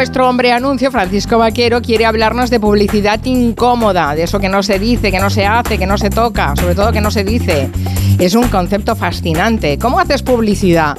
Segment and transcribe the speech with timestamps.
[0.00, 4.78] vuestro hombre anuncio, Francisco Vaquero, quiere hablarnos de publicidad incómoda, de eso que no se
[4.78, 7.68] dice, que no se hace, que no se toca, sobre todo que no se dice.
[8.18, 9.78] Es un concepto fascinante.
[9.78, 10.96] ¿Cómo haces publicidad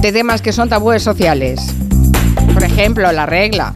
[0.00, 1.60] de temas que son tabúes sociales?
[2.52, 3.72] Por ejemplo, la regla,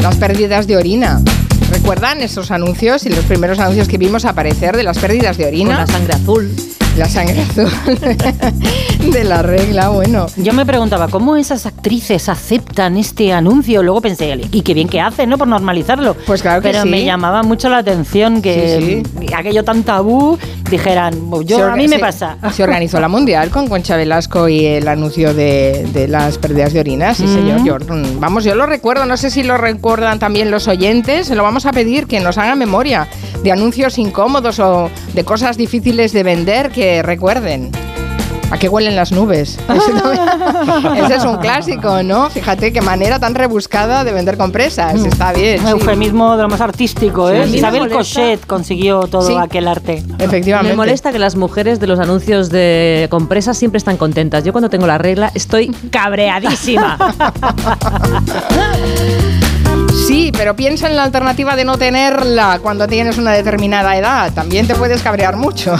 [0.00, 1.22] las pérdidas de orina.
[1.70, 5.76] ¿Recuerdan esos anuncios y los primeros anuncios que vimos aparecer de las pérdidas de orina?
[5.76, 6.81] Con la sangre azul.
[6.96, 7.70] La sangre azul
[9.12, 10.26] de la regla, bueno.
[10.36, 13.82] Yo me preguntaba, ¿cómo esas actrices aceptan este anuncio?
[13.82, 15.38] Luego pensé, y qué bien que hacen, ¿no?
[15.38, 16.14] Por normalizarlo.
[16.26, 16.90] Pues claro que Pero sí.
[16.90, 19.02] me llamaba mucho la atención que
[19.34, 20.38] aquello tan tabú
[20.70, 21.14] dijeran,
[21.46, 22.36] yo, a mí me se- pasa.
[22.54, 26.80] Se organizó la mundial con Concha Velasco y el anuncio de, de las pérdidas de
[26.80, 27.64] orina, sí, señor.
[27.64, 31.34] Yo, mm, vamos, yo lo recuerdo, no sé si lo recuerdan también los oyentes, se
[31.36, 33.08] lo vamos a pedir que nos hagan memoria
[33.42, 37.70] de anuncios incómodos o de cosas difíciles de vender que recuerden.
[38.50, 39.58] ¿A qué huelen las nubes?
[39.74, 42.28] Ese, también- ese es un clásico, ¿no?
[42.28, 45.02] Fíjate qué manera tan rebuscada de vender compresas.
[45.06, 45.60] Está bien.
[45.60, 45.72] Un sí.
[45.72, 47.46] eufemismo de lo más artístico, Sí, ¿eh?
[47.50, 47.96] me Isabel molesta.
[47.98, 49.34] Cochet consiguió todo Sí.
[49.40, 50.02] aquel arte.
[50.18, 50.72] Efectivamente.
[50.72, 54.44] Me molesta que las mujeres de los anuncios de compresas siempre están contentas.
[54.44, 56.98] Yo cuando tengo la regla estoy cabreadísima.
[59.94, 64.32] Sí, pero piensa en la alternativa de no tenerla cuando tienes una determinada edad.
[64.32, 65.74] También te puedes cabrear mucho.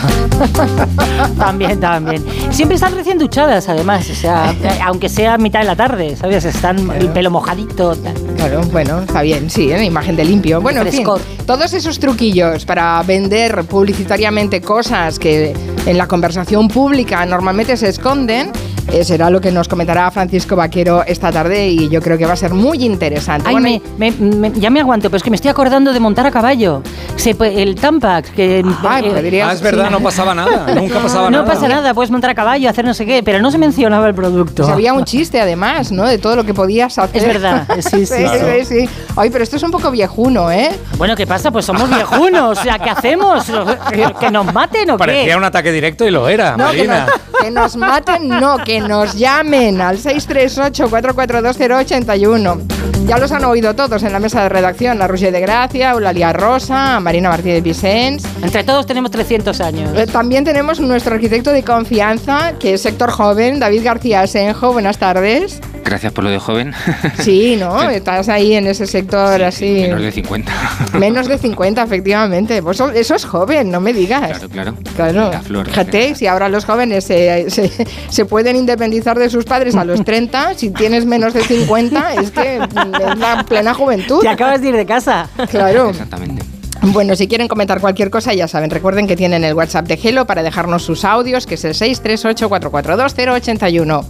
[1.38, 2.24] También, también.
[2.50, 4.08] Siempre están recién duchadas, además.
[4.10, 6.44] O sea, aunque sea mitad de la tarde, ¿sabes?
[6.44, 7.94] Están el pelo mojadito.
[7.96, 8.14] tal.
[8.36, 9.84] Claro, bueno, está bien, sí, ¿eh?
[9.84, 10.60] imagen de limpio.
[10.60, 11.06] Bueno, en fin,
[11.46, 15.54] todos esos truquillos para vender publicitariamente cosas que
[15.86, 18.52] en la conversación pública normalmente se esconden,
[18.92, 22.32] eh, será lo que nos comentará Francisco Vaquero esta tarde y yo creo que va
[22.34, 23.48] a ser muy interesante.
[23.48, 26.00] Ay, Bueno, me- me- me- ya me aguanto, pero es que me estoy acordando de
[26.00, 26.82] montar a caballo.
[27.16, 28.64] Se el Tampax, que...
[28.82, 29.92] Ay, eh, podrías- Ah, es verdad, sí.
[29.92, 30.66] no pasaba nada.
[30.74, 31.44] Nunca pasaba no nada.
[31.54, 34.14] pasa nada, puedes montar a caballo, hacer no sé qué, pero no se mencionaba el
[34.14, 34.62] producto.
[34.62, 36.04] Pues había un chiste además, ¿no?
[36.06, 37.16] De todo lo que podías hacer.
[37.22, 38.46] Es verdad, sí, sí, sí, Claro.
[38.60, 38.88] sí, sí.
[39.16, 40.70] Ay, pero esto es un poco viejuno, ¿eh?
[40.98, 41.50] Bueno, ¿qué pasa?
[41.50, 43.44] Pues somos viejunos, o sea, ¿qué hacemos?
[43.90, 44.98] ¿Que, que nos maten o qué?
[44.98, 47.06] Parecía un ataque directo y lo era, No, que Marina.
[47.06, 52.81] nos, que nos maten, no, que nos llamen al 638-442-081.
[53.06, 56.32] Ya los han oído todos en la mesa de redacción, a Roger de Gracia, Eulalia
[56.32, 58.24] Rosa, a Marina Martínez Vicens.
[58.42, 59.90] Entre todos tenemos 300 años.
[59.96, 64.72] Eh, También tenemos nuestro arquitecto de confianza, que es sector joven, David García Asenjo.
[64.72, 65.60] Buenas tardes.
[65.84, 66.72] Gracias por lo de joven.
[67.18, 67.82] Sí, ¿no?
[67.90, 69.82] Estás ahí en ese sector así.
[69.82, 70.52] Menos de 50.
[70.98, 72.62] Menos de 50, efectivamente.
[72.62, 74.38] Pues eso, eso es joven, no me digas.
[74.38, 74.74] Claro, claro.
[74.96, 75.66] Claro, La flor.
[75.66, 77.70] fíjate, si ahora los jóvenes se, se,
[78.08, 82.30] se pueden independizar de sus padres a los 30, si tienes menos de 50, es
[82.30, 84.20] que es la plena juventud.
[84.20, 85.28] Te acabas de ir de casa.
[85.50, 85.90] Claro.
[85.90, 86.42] Exactamente.
[86.84, 90.26] Bueno, si quieren comentar cualquier cosa, ya saben, recuerden que tienen el WhatsApp de Gelo
[90.26, 94.04] para dejarnos sus audios, que es el 638-442-081.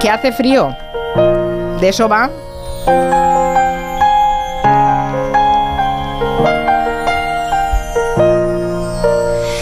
[0.00, 0.74] Que hace frío.
[1.78, 2.30] De eso va.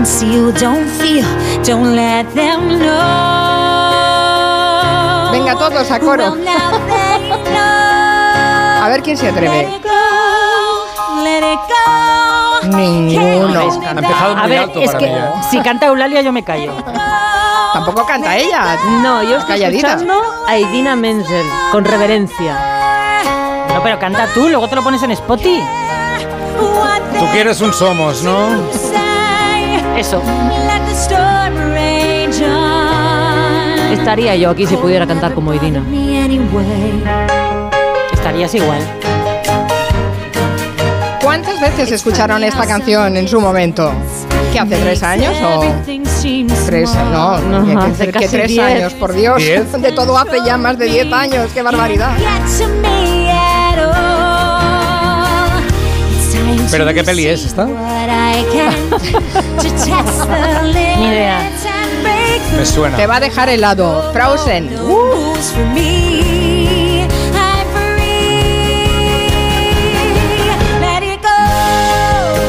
[0.00, 1.26] Conceal, don't feel,
[1.62, 2.88] don't let them know.
[5.30, 6.36] Venga, todos a coro.
[8.82, 9.60] A ver quién se Let atreve.
[9.60, 9.90] it go,
[11.22, 12.68] let it go.
[12.78, 13.60] Ninguno.
[13.60, 15.12] Ha empezado A ver, alto es para que mí.
[15.12, 15.30] ¿eh?
[15.50, 16.72] si canta Eulalia yo me callo.
[17.74, 18.78] Tampoco canta ella.
[19.02, 19.88] No, yo estoy Calladita.
[19.88, 23.66] escuchando a Idina Menzel con reverencia.
[23.74, 25.62] No, pero canta tú, luego te lo pones en Spotify.
[27.18, 28.48] Tú quieres un somos, ¿no?
[29.96, 30.22] Eso.
[33.92, 37.02] Estaría yo aquí si pudiera cantar como anyway.
[38.12, 38.80] Estarías igual.
[41.22, 43.92] ¿Cuántas veces escucharon esta canción en su momento?
[44.52, 45.62] ¿Qué hace tres años o
[46.66, 46.92] tres?
[47.12, 48.64] No, no, No, que, hace que casi tres diez.
[48.64, 49.36] años, por Dios.
[49.38, 49.70] ¿Diez?
[49.80, 51.50] De todo hace ya más de diez años.
[51.54, 52.10] ¡Qué barbaridad!
[56.70, 57.66] ¿Pero de qué peli es esta?
[60.98, 61.38] Ni idea.
[62.56, 62.96] Me suena.
[62.96, 64.10] Te va a dejar helado.
[64.12, 64.76] Frozen.
[64.78, 67.02] rules for me.
[67.32, 68.84] I'm free.
[70.80, 71.28] Let it go,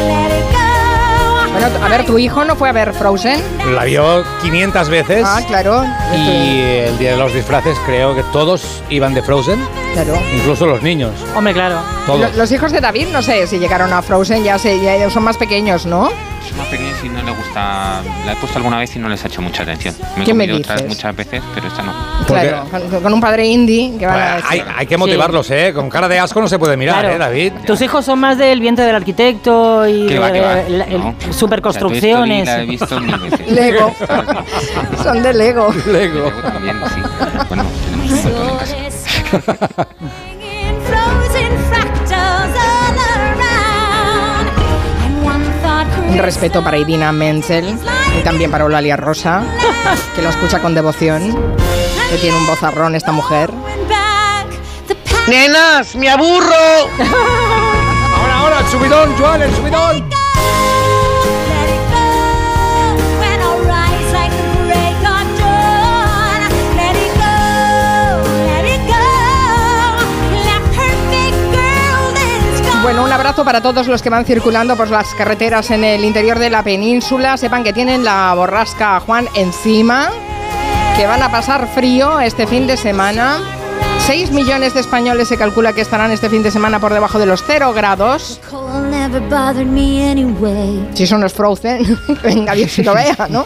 [0.08, 1.52] let it go.
[1.54, 3.42] Bueno, a ver, tu hijo no fue a ver Frozen.
[3.76, 5.24] La vio 500 veces.
[5.26, 5.86] Ah, claro.
[6.16, 9.60] Y el día de los disfraces creo que todos iban de Frozen,
[9.94, 10.18] Claro.
[10.36, 11.12] incluso los niños.
[11.36, 11.80] Hombre, claro.
[12.06, 12.20] Todos.
[12.20, 15.24] Lo- Los hijos de David, no sé si llegaron a Frozen, ya sé, ya son
[15.24, 16.10] más pequeños, ¿no?
[16.52, 18.02] Es una pequeña y no le gusta.
[18.26, 19.96] La he puesto alguna vez y no les ha hecho mucha atención.
[20.18, 21.94] Me he ¿Qué me comido otras muchas veces, pero esta no.
[22.28, 25.72] Claro, con, con un padre indie que van a Pues hay, hay que motivarlos, ¿eh?
[25.74, 27.16] Con cara de asco no se puede mirar, Claro.
[27.16, 27.54] ¿eh, David?
[27.66, 30.56] Tus hijos son más del vientre del arquitecto y ¿Qué va, qué va?
[30.68, 31.16] la- el- No.
[31.32, 32.46] superconstrucciones.
[32.46, 33.50] La he visto mil veces.
[33.52, 33.94] Lego.
[35.04, 35.74] Son de Lego.
[35.88, 36.26] Lego.
[36.26, 37.02] Lego también, sí.
[37.48, 39.88] Bueno, tenemos un montón en casa.
[46.22, 47.78] respeto para Irina Menzel
[48.20, 49.44] y también para Eulalia Rosa,
[50.16, 51.36] que la escucha con devoción,
[52.10, 53.52] que tiene un vozarrón esta mujer.
[55.28, 56.90] Nenas, me aburro.
[58.18, 60.11] Ahora, ahora, el subidón, Joan, el subidón.
[72.92, 76.38] Bueno, un abrazo para todos los que van circulando por las carreteras en el interior
[76.40, 77.38] de la península.
[77.38, 80.10] Sepan que tienen la borrasca Juan encima,
[80.98, 83.40] que van a pasar frío este fin de semana.
[84.08, 87.28] 6 millones de españoles se calcula que estarán este fin de semana por debajo de
[87.28, 88.42] los 0 grados.
[90.94, 93.46] Si eso no es Frozen, venga, Dios si lo vea, ¿no?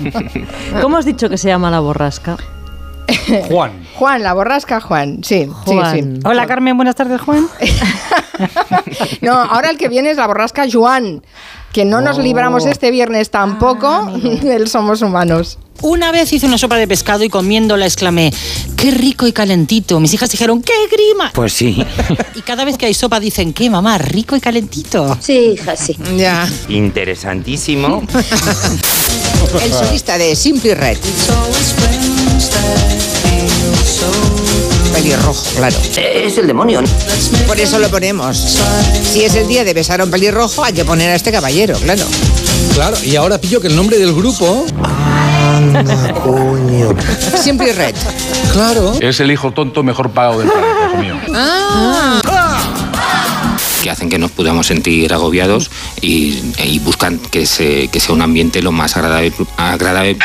[0.82, 2.36] ¿Cómo has dicho que se llama la borrasca?
[3.50, 3.86] Juan.
[3.96, 5.96] Juan, la borrasca Juan, sí, Juan.
[5.96, 6.19] sí, sí.
[6.25, 7.48] Hola Carmen, buenas tardes Juan.
[9.22, 11.24] No, ahora el que viene es la borrasca Juan,
[11.72, 14.06] que no nos libramos este viernes tampoco
[14.42, 15.57] del Somos Humanos.
[15.81, 18.34] Una vez hice una sopa de pescado y comiéndola exclamé,
[18.78, 20.00] qué rico y calentito.
[20.00, 21.31] Mis hijas dijeron, qué grima.
[21.34, 21.86] Pues sí.
[22.34, 25.18] Y cada vez que hay sopa dicen, qué mamá, rico y calentito.
[25.19, 25.98] Sí, hija, sí.
[26.16, 26.48] Ya.
[26.69, 28.04] Interesantísimo.
[29.62, 30.98] El solista de Simply Red.
[34.94, 35.75] Pelirrojo, claro.
[35.98, 36.81] Es el demonio.
[37.48, 38.38] Por eso lo ponemos.
[38.38, 41.78] Si es el día de besar a un pelirrojo, hay que poner a este caballero,
[41.80, 42.04] claro.
[42.74, 44.66] Claro, y ahora pillo que el nombre del grupo.
[47.42, 47.96] Simply Red.
[48.54, 48.94] Claro.
[49.00, 51.16] Es el hijo tonto mejor pagado del planeta, hijo mío.
[53.84, 55.69] que hacen que nos podamos sentir agobiados
[56.01, 60.18] y, y buscan que, se, que sea un ambiente lo más agradable, agradable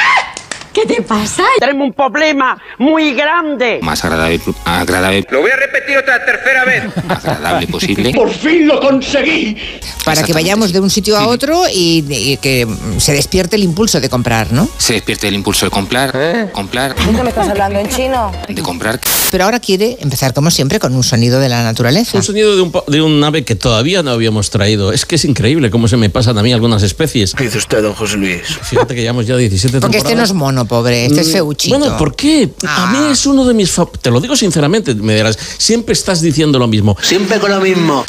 [0.73, 1.43] ¿Qué te pasa?
[1.59, 3.81] Tenemos un problema muy grande.
[3.83, 6.85] más agradable, agradable, Lo voy a repetir otra tercera vez.
[7.09, 8.13] agradable posible.
[8.13, 9.57] Por fin lo conseguí.
[10.05, 12.67] Para que vayamos de un sitio a otro y, y que
[12.99, 14.69] se despierte el impulso de comprar, ¿no?
[14.79, 18.33] Se despierte el impulso de comprar, comprar, me estás hablando en chino?
[18.49, 19.01] de comprar.
[19.31, 22.17] Pero ahora quiere empezar, como siempre, con un sonido de la naturaleza.
[22.17, 24.93] Un sonido de un, de un ave que todavía no habíamos traído.
[24.93, 27.35] Es que es increíble cómo se me pasan a mí algunas especies.
[27.35, 28.43] ¿Qué dice usted, don José Luis?
[28.63, 30.60] Fíjate que llevamos ya 17 Porque este no es temporadas.
[30.65, 31.79] Pobre, este es Mm, feuchito.
[31.79, 32.51] Bueno, ¿por qué?
[32.67, 32.93] A Ah.
[32.93, 33.75] mí es uno de mis...
[34.01, 36.97] Te lo digo sinceramente, me dirás, siempre estás diciendo lo mismo.
[37.03, 38.05] Siempre con lo mismo.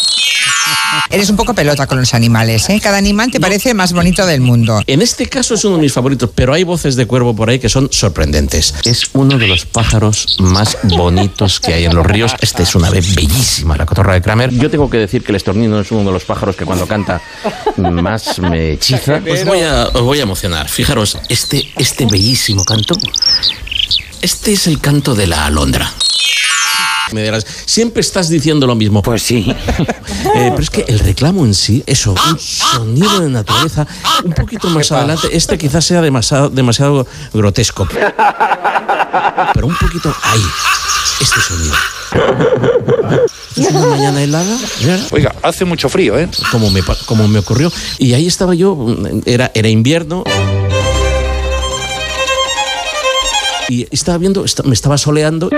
[1.09, 2.79] Eres un poco pelota con los animales, ¿eh?
[2.81, 4.81] Cada animal te parece el más bonito del mundo.
[4.87, 7.59] En este caso es uno de mis favoritos, pero hay voces de cuervo por ahí
[7.59, 8.73] que son sorprendentes.
[8.85, 12.33] Es uno de los pájaros más bonitos que hay en los ríos.
[12.41, 14.51] Este es una ave bellísima, la cotorra de Kramer.
[14.51, 17.21] Yo tengo que decir que el estornino es uno de los pájaros que cuando canta
[17.77, 19.19] más me hechiza.
[19.19, 20.69] Pues voy a, os voy a emocionar.
[20.69, 22.95] Fijaros, este, este bellísimo canto.
[24.21, 25.91] Este es el canto de la alondra.
[27.13, 29.01] Me dirás, siempre estás diciendo lo mismo.
[29.01, 29.53] Pues sí.
[30.35, 33.87] Eh, pero es que el reclamo en sí, eso, un sonido de naturaleza,
[34.23, 37.87] un poquito más adelante, este quizás sea demasiado, demasiado grotesco.
[39.53, 40.43] Pero un poquito ahí,
[41.19, 41.75] este sonido.
[43.55, 44.57] Es una mañana helada.
[45.11, 46.29] Oiga, hace mucho frío, ¿eh?
[46.51, 47.71] como me, como me ocurrió.
[47.97, 50.23] Y ahí estaba yo, era, era invierno.
[53.69, 55.49] Y estaba viendo, me estaba soleando.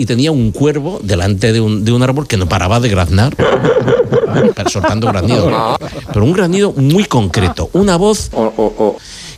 [0.00, 3.36] Y tenía un cuervo delante de un, de un árbol que no paraba de graznar,
[3.36, 5.76] pero soltando granido.
[6.10, 8.30] Pero un granido muy concreto, una voz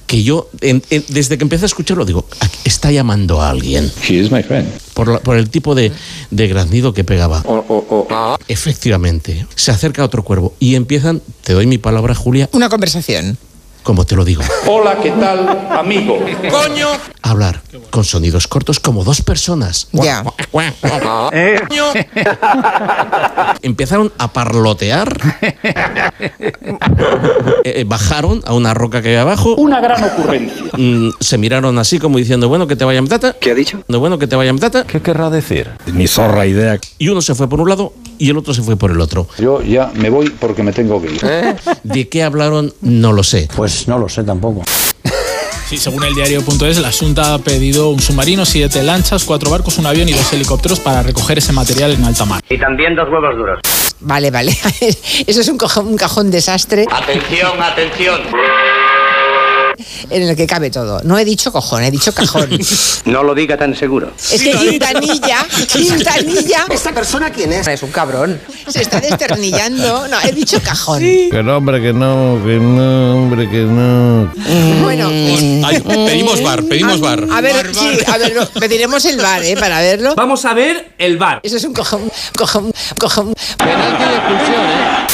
[0.06, 3.90] que yo, en- en- desde que empecé a escucharlo, digo, "Aquí está llamando a alguien
[4.08, 4.68] He is my friend.
[4.94, 5.90] por, la- por el tipo de,
[6.30, 7.42] de graznido que pegaba.
[8.46, 13.36] Efectivamente, se acerca otro cuervo y empiezan, te doy mi palabra, Julia, Una conversación.
[13.82, 16.18] como te lo digo, Hola, ¿qué tal, amigo?
[16.52, 16.86] ¡Coño!
[17.22, 19.88] hablar con sonidos cortos como dos personas.
[19.92, 20.24] Ya.
[23.62, 25.18] Empezaron a parlotear.
[27.64, 29.54] Eh, eh, bajaron a una roca que hay abajo.
[29.54, 30.64] Una gran ocurrencia.
[30.76, 33.36] Mm, se miraron así como diciendo, bueno, que te vaya tata.
[33.38, 33.82] ¿Qué ha dicho?
[33.88, 34.84] No, bueno, que te vaya tata.
[34.84, 35.70] ¿Qué querrá decir?
[35.86, 36.78] Ni zorra idea.
[36.98, 39.28] Y uno se fue por un lado y el otro se fue por el otro.
[39.38, 41.20] Yo ya me voy porque me tengo que ir.
[41.84, 42.74] ¿De qué hablaron?
[42.80, 43.48] No lo sé.
[43.54, 44.62] Pues no lo sé tampoco.
[45.72, 49.86] Sí, según el diario.es, la Junta ha pedido un submarino, siete lanchas, cuatro barcos, un
[49.86, 52.42] avión y dos helicópteros para recoger ese material en alta mar.
[52.50, 53.58] Y también dos huevos duros.
[54.00, 54.52] Vale, vale.
[55.26, 58.20] Eso es un cajón, un cajón desastre Atención, atención.
[60.10, 61.00] En el que cabe todo.
[61.04, 62.50] No he dicho cojón, he dicho cajón.
[63.04, 64.12] No lo diga tan seguro.
[64.30, 67.66] Es que Quintanilla, Quintanilla, ¿Esta persona quién es?
[67.66, 68.40] es un cabrón.
[68.68, 70.06] Se está desternillando.
[70.08, 71.00] No, he dicho cajón.
[71.00, 74.32] Que no, hombre, que no, que no, hombre, que no.
[74.82, 75.08] Bueno,
[76.06, 77.26] pedimos bar, pedimos bar.
[77.30, 79.56] a ver, sí, a ver, no, pediremos el bar, ¿eh?
[79.56, 80.14] Para verlo.
[80.14, 81.40] Vamos a ver el bar.
[81.42, 83.34] Eso es un cojón, cojón, cojón.
[83.58, 85.06] Penalti de expulsión, ¿eh?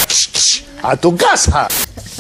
[0.83, 1.69] ¡A tu casa!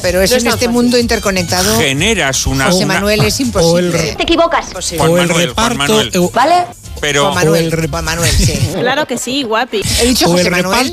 [0.02, 1.78] Pero es en este mundo interconectado.
[1.78, 2.66] Generas una.
[2.66, 4.14] José una- Manuel es imposible.
[4.16, 4.66] Te equivocas.
[4.96, 6.12] Juan Manuel, Juan Manuel.
[6.32, 6.54] ¿Vale?
[7.00, 7.24] Pero.
[7.24, 8.58] Juan Manuel, Juan Manuel, sí.
[8.74, 9.82] Claro que sí, guapi.
[10.00, 10.92] He dicho José Manuel.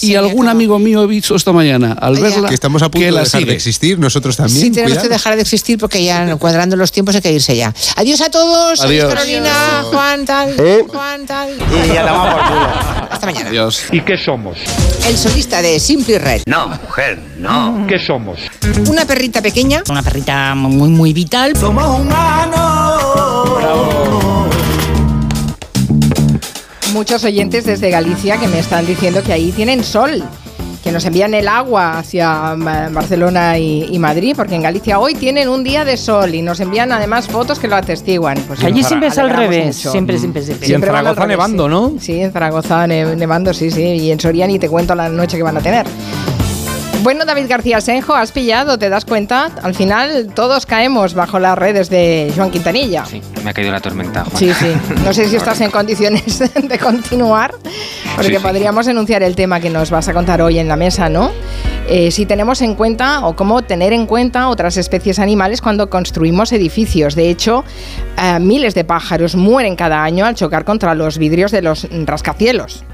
[0.00, 3.12] Y algún amigo mío he visto esta mañana, al verla, que estamos a punto de
[3.12, 4.60] la dejar de existir, nosotros también.
[4.60, 5.08] Sí, tenemos cuidado.
[5.08, 7.74] que dejar de existir porque ya cuadrando los tiempos hay que irse ya.
[7.96, 8.80] Adiós a todos.
[8.80, 9.12] Adiós.
[9.12, 10.54] Carolina, Juan, tal.
[10.58, 10.84] Eh.
[10.86, 11.50] Juan, tal.
[11.50, 12.68] Y ya tomamos por culo.
[13.10, 13.48] Hasta mañana.
[13.48, 13.84] Adiós.
[13.92, 14.58] ¿Y qué somos?
[15.06, 16.42] El solista de Simply Red.
[16.46, 17.86] No, mujer, no.
[17.88, 18.38] ¿Qué somos?
[18.88, 19.82] Una perrita pequeña.
[19.88, 21.54] Una perrita muy, muy vital.
[26.92, 30.24] Muchos oyentes desde Galicia que me están diciendo que ahí tienen sol,
[30.82, 32.54] que nos envían el agua hacia
[32.90, 36.58] Barcelona y, y Madrid, porque en Galicia hoy tienen un día de sol y nos
[36.58, 38.38] envían además fotos que lo atestiguan.
[38.48, 39.76] Pues Allí siempre es al revés.
[39.76, 39.92] mucho.
[39.92, 40.68] Siempre, siempre, siempre.
[40.68, 41.70] Y en Zaragoza revés, nevando, sí.
[41.70, 41.92] ¿no?
[42.00, 43.82] Sí, en Zaragoza ne- nevando, sí, sí.
[43.82, 45.86] Y en Soria ni te cuento la noche que van a tener.
[47.02, 49.50] Bueno, David García Senjo, has pillado, ¿te das cuenta?
[49.62, 53.06] Al final todos caemos bajo las redes de Joan Quintanilla.
[53.06, 54.36] Sí, me ha caído la tormenta, Juan.
[54.36, 54.66] Sí, sí.
[55.02, 56.38] No sé si estás en condiciones
[56.68, 57.52] de continuar,
[58.16, 58.42] porque Sí, sí.
[58.42, 61.30] podríamos enunciar el tema que nos vas a contar hoy en la mesa, ¿no?
[61.88, 66.52] Eh, si tenemos en cuenta o cómo tener en cuenta otras especies animales cuando construimos
[66.52, 67.14] edificios.
[67.14, 67.64] De hecho,
[68.22, 72.84] eh, miles de pájaros mueren cada año al chocar contra los vidrios de los rascacielos.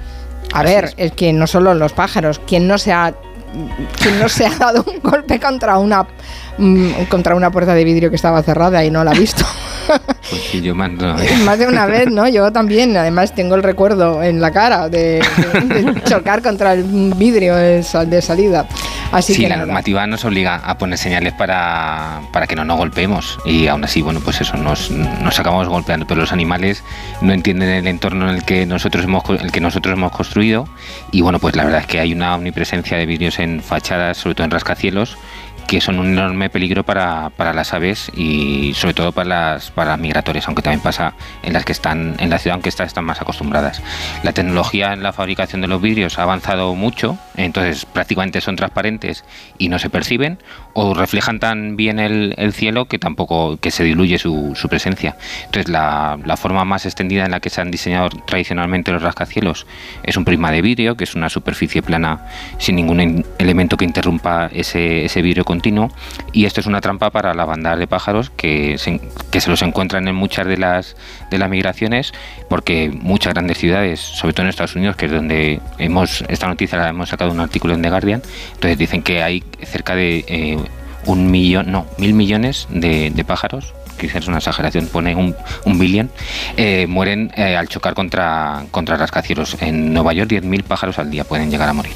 [0.52, 3.12] A ver, es que no solo los pájaros, quien no se ha
[4.00, 6.06] quien no se ha dado un golpe contra una
[6.58, 9.44] mm, contra una puerta de vidrio que estaba cerrada y no la ha visto.
[9.86, 11.14] Pues sí, yo mando.
[11.44, 12.26] Más de una vez, ¿no?
[12.28, 15.22] Yo también, además tengo el recuerdo en la cara de,
[15.64, 16.82] de- de chocar contra el
[17.16, 17.82] vidrio de
[18.22, 18.66] salida.
[19.12, 19.66] Así sí, que la nada.
[19.66, 23.38] normativa nos obliga a poner señales para, para que no nos golpeemos.
[23.44, 26.82] Y aún así, bueno, pues eso, nos, nos acabamos golpeando, pero los animales
[27.20, 30.68] no entienden el entorno en el que nosotros hemos, el que nosotros hemos construido.
[31.12, 34.34] Y bueno, pues la verdad es que hay una omnipresencia de vidrios en fachadas, sobre
[34.34, 35.16] todo en rascacielos,
[35.66, 39.96] que son un enorme peligro para, para las aves y sobre todo para las, para
[39.96, 43.20] migratorias, aunque también pasa en las que están en la ciudad, aunque estas están más
[43.20, 43.82] acostumbradas.
[44.22, 49.24] La tecnología en la fabricación de los vidrios ha avanzado mucho, entonces prácticamente son transparentes
[49.58, 50.38] y no se perciben,
[50.72, 55.16] o reflejan tan bien el, el cielo que tampoco que se diluye su, su presencia.
[55.46, 59.66] Entonces la, la forma más extendida en la que se han diseñado tradicionalmente los rascacielos
[60.02, 62.26] es un prisma de vidrio, que es una superficie plana
[62.58, 65.90] sin ningún in- elemento que interrumpa ese, ese vidrio continuo.
[66.32, 69.62] Y esto es una trampa para la bandada de pájaros que se, que se los
[69.62, 70.96] encuentran en muchas de las,
[71.30, 72.12] de las migraciones,
[72.48, 76.78] porque muchas grandes ciudades, sobre todo en Estados Unidos, que es donde hemos, esta noticia
[76.78, 78.22] la hemos sacado un artículo en The Guardian,
[78.54, 80.58] entonces dicen que hay cerca de eh,
[81.06, 85.34] un millón, no, mil millones de, de pájaros quizás es una exageración, pone un,
[85.64, 86.10] un billón,
[86.58, 89.56] eh, mueren eh, al chocar contra, contra rascacielos.
[89.60, 91.94] En Nueva York 10.000 pájaros al día pueden llegar a morir.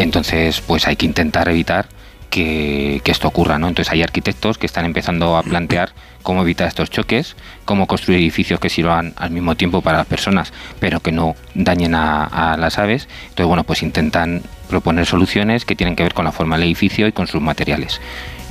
[0.00, 1.86] Entonces, pues hay que intentar evitar
[2.30, 3.68] que, esto ocurra, ¿no?
[3.68, 8.60] Entonces hay arquitectos que están empezando a plantear cómo evitar estos choques, cómo construir edificios
[8.60, 12.78] que sirvan al mismo tiempo para las personas, pero que no dañen a, a las
[12.78, 13.08] aves.
[13.22, 17.08] Entonces, bueno, pues intentan proponer soluciones que tienen que ver con la forma del edificio
[17.08, 18.00] y con sus materiales.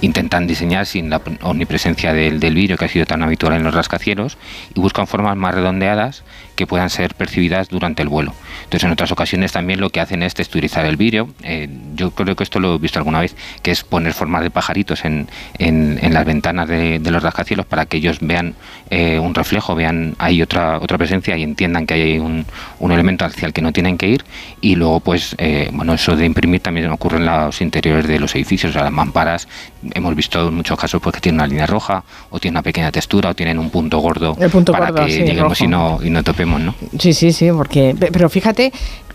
[0.02, 3.74] Intentan diseñar sin la omnipresencia del, del vidrio que ha sido tan habitual en los
[3.74, 4.38] rascacielos
[4.76, 6.24] y buscan formas más redondeadas
[6.60, 8.34] que puedan ser percibidas durante el vuelo.
[8.66, 11.30] Entonces, en otras ocasiones también lo que hacen es texturizar el vidrio.
[11.44, 14.50] Eh, yo creo que esto lo he visto alguna vez, que es poner formas de
[14.50, 18.56] pajaritos en, en- en las ventanas de, de los rascacielos para que ellos vean
[18.90, 22.46] eh, un reflejo, vean ahí otra, otra presencia y entiendan que hay un,
[22.80, 24.26] un elemento hacia el que no tienen que ir.
[24.60, 28.36] Y luego, pues, eh, bueno, eso de imprimir también ocurre en los interiores de los
[28.36, 29.48] edificios, o sea, las mamparas.
[29.94, 32.92] Hemos visto en muchos casos pues, que tienen una línea roja, o tienen una pequeña
[32.92, 35.64] textura, o tienen un punto gordo punto para gordo, que sí, lleguemos rojo.
[35.64, 36.74] y no, y no topemos, ¿no?
[36.98, 37.96] Sí, sí, sí, porque.
[38.00, 38.72] pe- Pero fíjate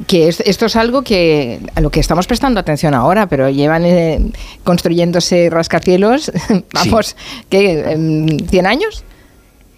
[0.07, 3.85] que es- esto es algo que a lo que estamos prestando atención ahora, pero llevan
[3.85, 4.21] eh,
[4.63, 6.31] construyéndose rascacielos,
[6.73, 7.17] vamos,
[7.49, 7.81] ¿qué?
[7.93, 9.05] em, ¿100 años?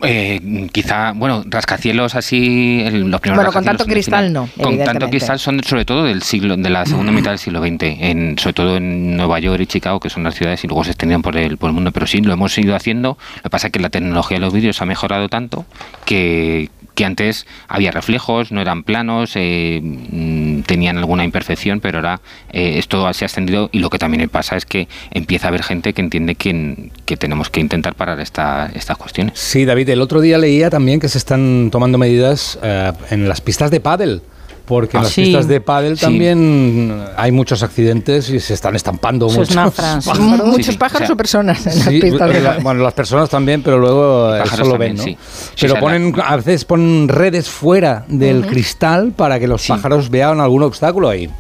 [0.02, 5.08] Eh, quizá, bueno, rascacielos así, el- los primeros Bueno, con tanto cristal no, Con tanto
[5.08, 8.52] cristal son sobre todo del siglo, de la segunda mitad del siglo XX, en, sobre
[8.52, 11.34] todo en Nueva York y Chicago, que son las ciudades y luego se extendían por
[11.38, 11.92] el, por el mundo.
[11.92, 13.16] Pero sí, lo hemos ido haciendo.
[13.36, 15.64] Lo que pasa es que la tecnología de los vídeos ha mejorado tanto
[16.04, 22.20] que, que antes había reflejos, no eran planos, eh, mm, tenían alguna imperfección, pero ahora
[22.52, 25.62] eh, esto se ha extendido y lo que también pasa es que empieza a haber
[25.62, 29.38] gente que entiende que, que tenemos que intentar parar esta, estas cuestiones.
[29.38, 33.40] Sí, David, el otro día leía también que se están tomando medidas eh, en las
[33.40, 34.22] pistas de pádel.
[34.66, 35.22] Porque en las sí.
[35.22, 36.04] pistas de pádel Sí.
[36.04, 40.18] también hay muchos accidentes y se están estampando muchos pájaros.
[40.44, 42.62] Muchos pájaros o personas en las pistas de la- pádel.
[42.64, 45.04] bueno, las personas también, pero luego Pájaros eso lo también, ven, ¿no?
[45.04, 45.16] sí.
[45.54, 50.40] Sí, Pero ponen, a veces ponen redes fuera del cristal para que los pájaros vean
[50.40, 51.30] algún obstáculo ahí.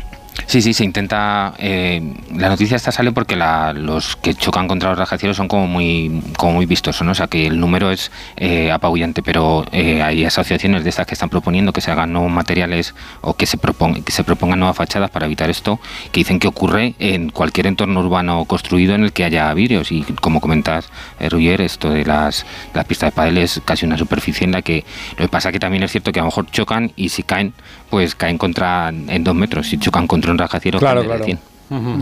[0.48, 1.54] Sí, sí, se intenta.
[1.58, 2.00] eh,
[2.36, 6.22] la noticia esta sale porque la- los que chocan contra los rascacielos son como muy,
[6.36, 7.10] como muy vistosos, ¿no?
[7.12, 11.14] O sea que el número es eh, apabullante, pero eh, hay asociaciones de estas que
[11.14, 14.76] están proponiendo que se hagan nuevos materiales o que se, propon- que se propongan nuevas
[14.76, 15.80] fachadas para evitar esto,
[16.12, 19.90] que dicen que ocurre en cualquier entorno urbano construido en el que haya vidrios.
[19.90, 20.88] Y como comentas,
[21.18, 24.62] eh, Ruyer, esto de las, las pistas de pádel es casi una superficie en la
[24.62, 24.84] que.
[25.18, 27.52] Lo que pasa que también es cierto que a lo mejor chocan y si caen,
[27.90, 29.68] pues caen contra en dos metros.
[29.68, 31.20] Si chocan contra un rascacielos, claro, claro.
[31.20, 31.55] De 100.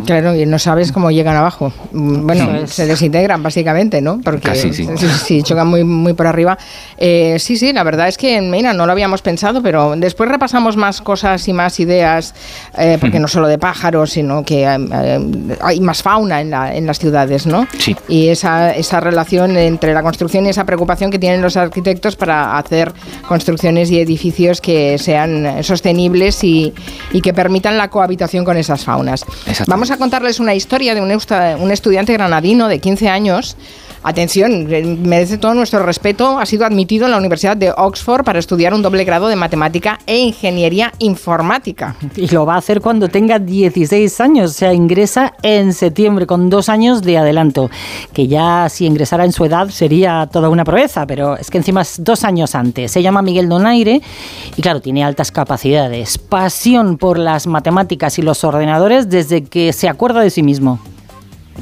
[0.04, 1.72] Claro, y no sabes cómo llegan abajo.
[1.92, 4.20] Mm, bueno, se desintegran básicamente, ¿no?
[4.22, 4.72] Porque sí.
[4.72, 6.58] Si, chocan muy, muy por arriba.
[6.98, 10.76] Eh, sí, sí, la verdad es que, mira, no lo habíamos pensado, pero después repasamos
[10.76, 12.34] más cosas y más ideas,
[12.76, 16.98] eh, porque no solo de pájaros, sino que eh, hay más fauna en, la, las
[16.98, 17.66] ciudades, ¿no?
[17.78, 17.96] Sí.
[18.06, 22.58] Y esa, esa relación entre la construcción y esa preocupación que tienen los arquitectos para
[22.58, 22.92] hacer
[23.26, 26.74] construcciones y edificios que sean sostenibles y,
[27.12, 29.24] y que permitan la cohabitación con esas faunas.
[29.66, 33.56] Vamos a contarles una historia de un, estudiante granadino de 15 años.
[34.06, 36.38] Atención, eh, merece todo nuestro respeto.
[36.38, 39.98] Ha sido admitido en la Universidad de Oxford para estudiar un doble grado de matemática
[40.06, 41.96] e ingeniería informática.
[42.14, 46.50] Y lo va a hacer cuando tenga 16 años, o sea, ingresa en septiembre con
[46.50, 47.70] dos años de adelanto,
[48.12, 51.80] que ya si ingresara en su edad sería toda una proeza, pero es que encima
[51.80, 52.92] es dos años antes.
[52.92, 54.02] Se llama Miguel Donaire
[54.54, 59.88] y claro, tiene altas capacidades, pasión por las matemáticas y los ordenadores desde que se
[59.88, 60.78] acuerda de sí mismo.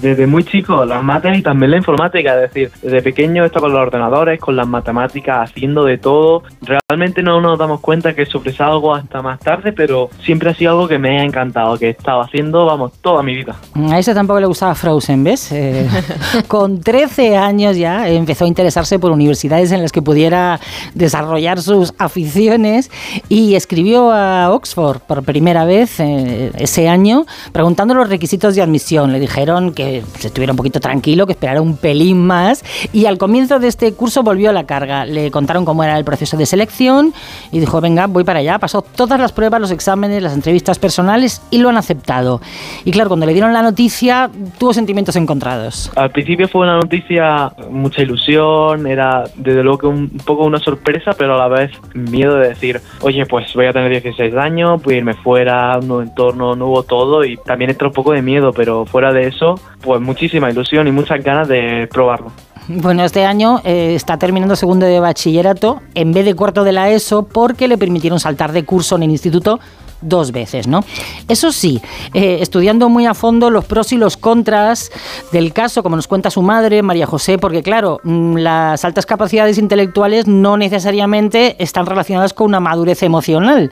[0.00, 3.66] Desde muy chico, las mates y también la informática, es decir, desde pequeño he estado
[3.66, 6.42] con los ordenadores, con las matemáticas, haciendo de todo.
[6.62, 10.88] Realmente no nos damos cuenta que sobresalgo hasta más tarde, pero siempre ha sido algo
[10.88, 13.56] que me ha encantado, que he estado haciendo, vamos, toda mi vida.
[13.90, 15.52] A ese tampoco le gustaba Frozen, ¿ves?
[15.52, 15.88] Eh,
[16.48, 20.58] con 13 años ya empezó a interesarse por universidades en las que pudiera
[20.94, 22.90] desarrollar sus aficiones
[23.28, 29.12] y escribió a Oxford por primera vez eh, ese año preguntando los requisitos de admisión.
[29.12, 29.81] Le dijeron que
[30.18, 33.92] se estuviera un poquito tranquilo, que esperara un pelín más y al comienzo de este
[33.94, 35.04] curso volvió a la carga.
[35.04, 37.12] Le contaron cómo era el proceso de selección
[37.50, 38.58] y dijo, venga, voy para allá.
[38.58, 42.40] Pasó todas las pruebas, los exámenes, las entrevistas personales y lo han aceptado.
[42.84, 45.90] Y claro, cuando le dieron la noticia, tuvo sentimientos encontrados.
[45.96, 51.12] Al principio fue una noticia, mucha ilusión, era desde luego que un poco una sorpresa,
[51.16, 54.94] pero a la vez miedo de decir, oye, pues voy a tener 16 años, voy
[54.94, 58.52] a irme fuera, un nuevo entorno, nuevo todo, y también entra un poco de miedo,
[58.52, 62.32] pero fuera de eso, pues muchísima ilusión y muchas ganas de probarlo.
[62.68, 66.90] Bueno, este año eh, está terminando segundo de bachillerato en vez de cuarto de la
[66.90, 69.58] ESO porque le permitieron saltar de curso en el instituto
[70.02, 70.84] dos veces, ¿no?
[71.28, 71.80] Eso sí,
[72.14, 74.90] eh, estudiando muy a fondo los pros y los contras
[75.32, 79.58] del caso, como nos cuenta su madre, María José, porque claro, mm, las altas capacidades
[79.58, 83.70] intelectuales no necesariamente están relacionadas con una madurez emocional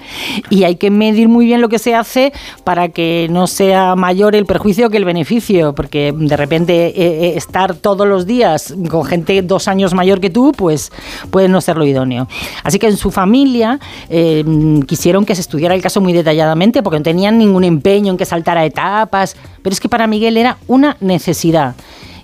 [0.49, 2.33] y hay que medir muy bien lo que se hace
[2.65, 7.33] para que no sea mayor el perjuicio que el beneficio, porque de repente eh, eh,
[7.37, 10.93] estar todos los días con gente dos años mayor que tú, pues
[11.31, 12.29] puede no ser lo idóneo.
[12.65, 16.83] Así que en su familia eh, mm, quisieron que se estudiara el caso muy detalladamente
[16.83, 20.57] porque no tenían ningún empeño en que saltara etapas, pero es que para Miguel era
[20.67, 21.75] una necesidad.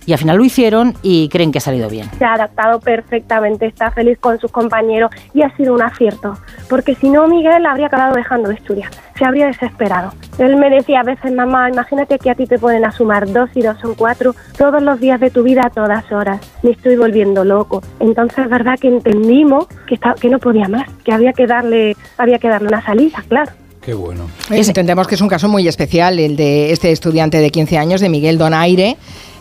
[0.06, 2.08] Y al final lo hicieron y creen que ha salido bien.
[2.16, 6.38] se ha adaptado perfectamente, está feliz con sus compañeros y ha sido un acierto,
[6.70, 10.12] porque si no Miguel habría acabado dejando de estudiar, se habría desesperado.
[10.38, 13.50] Él me decía a veces, mamá, imagínate que a ti te ponen a sumar dos
[13.54, 16.96] y dos son cuatro todos los días de tu vida a todas horas, me estoy
[16.96, 17.82] volviendo loco.
[17.98, 21.96] Entonces es verdad que entendimos que, está, que no podía más, que había que darle,
[22.16, 23.50] había que darle una salida, claro.
[23.86, 24.28] Qué bueno.
[24.50, 28.08] Entendemos que es un caso muy especial el de este estudiante de 15 años, de
[28.08, 28.96] Miguel Donaire.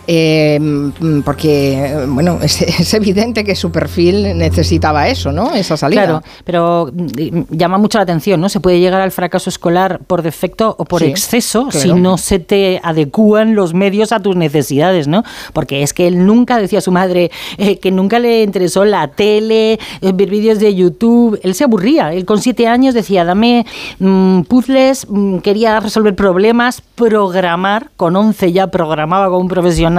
[0.07, 5.53] Eh, mm, porque, bueno, es, es evidente que su perfil necesitaba eso, ¿no?
[5.53, 6.03] Esa salida.
[6.03, 8.49] Claro, pero mm, llama mucho la atención, ¿no?
[8.49, 11.79] Se puede llegar al fracaso escolar por defecto o por Sí, exceso claro.
[11.79, 15.23] si no se te adecúan los medios a tus necesidades, ¿no?
[15.53, 19.79] Porque es que él nunca, decía su madre, eh, que nunca le interesó la tele,
[20.01, 21.39] eh, ver vídeos de YouTube.
[21.43, 22.13] Él se aburría.
[22.13, 23.65] Él con siete años decía, dame
[23.99, 27.91] mm, puzzles, mm, quería resolver problemas, programar.
[27.97, 29.94] Con 11 ya programaba como un profesional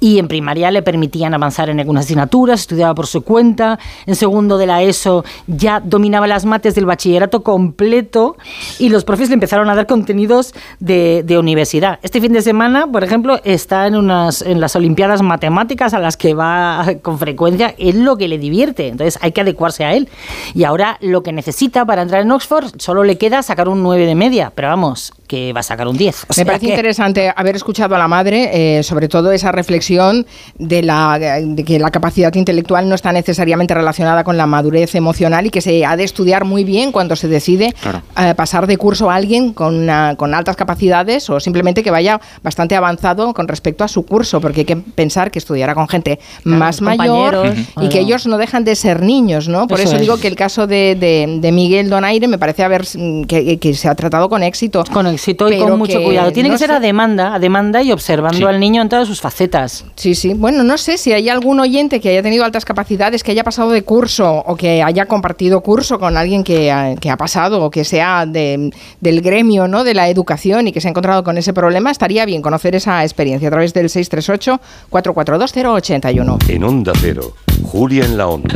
[0.00, 3.78] y en primaria le permitían avanzar en algunas asignaturas, estudiaba por su cuenta.
[4.06, 8.36] En segundo de la ESO ya dominaba las mates del bachillerato completo
[8.78, 11.98] y los profes le empezaron a dar contenidos de, de universidad.
[12.02, 16.16] Este fin de semana, por ejemplo, está en, unas, en las Olimpiadas Matemáticas a las
[16.16, 17.74] que va con frecuencia.
[17.78, 18.88] Es lo que le divierte.
[18.88, 20.08] Entonces hay que adecuarse a él.
[20.54, 24.06] Y ahora lo que necesita para entrar en Oxford solo le queda sacar un 9
[24.06, 24.52] de media.
[24.54, 26.24] Pero vamos, que va a sacar un 10.
[26.24, 29.52] O Me sea parece que- interesante haber escuchado a la madre, eh, sobre todo esa
[29.52, 30.26] reflexión
[30.58, 35.46] de, la, de que la capacidad intelectual no está necesariamente relacionada con la madurez emocional
[35.46, 37.74] y que se ha de estudiar muy bien cuando se decide
[38.18, 42.20] eh, pasar de curso a alguien con, una- con altas capacidades o simplemente que vaya
[42.42, 46.18] bastante avanzado con respecto a su curso, porque hay que pensar que estudiará con gente
[46.44, 49.66] más mayor y que ellos no dejan de ser niños, ¿no?
[49.66, 50.02] Por Eso eso, es.
[50.02, 52.84] digo que el caso de, de- de Miguel Donaire me parece haber
[53.28, 54.84] que, que se ha tratado con éxito.
[54.92, 56.32] Con éxito y con mucho cuidado.
[56.32, 58.44] Tiene no que ser a demanda, a demanda y observando Sí.
[58.44, 59.84] al niño en todas sus facetas.
[59.94, 60.32] Sí, sí.
[60.32, 63.70] Bueno, no sé si hay algún oyente que haya tenido altas capacidades, que haya pasado
[63.70, 67.70] de curso o que haya compartido curso con alguien que ha, que ha pasado o
[67.70, 68.70] que sea de-
[69.02, 69.84] del gremio ¿no?
[69.84, 71.90] de la educación y que se ha encontrado con ese problema.
[71.90, 76.38] Estaría bien conocer esa experiencia a través del 638-442-081.
[76.48, 78.54] En Onda Cero, Julia en la Onda.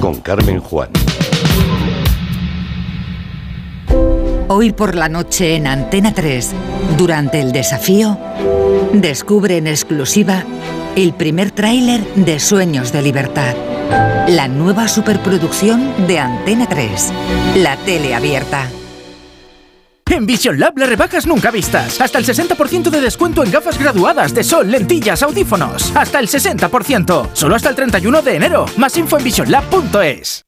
[0.00, 0.88] Con Carmen Juan.
[4.54, 6.50] Hoy por la noche en Antena 3,
[6.98, 8.18] durante el desafío,
[8.92, 10.44] descubre en exclusiva
[10.94, 13.54] el primer tráiler de Sueños de Libertad.
[14.28, 17.12] La nueva superproducción de Antena 3,
[17.56, 18.68] la tele abierta.
[20.10, 21.98] En Vision Lab las rebajas nunca vistas.
[21.98, 25.96] Hasta el 60% de descuento en gafas graduadas de sol, lentillas, audífonos.
[25.96, 27.28] Hasta el 60%.
[27.32, 28.66] Solo hasta el 31 de enero.
[28.76, 30.44] Más info en visionlab.es.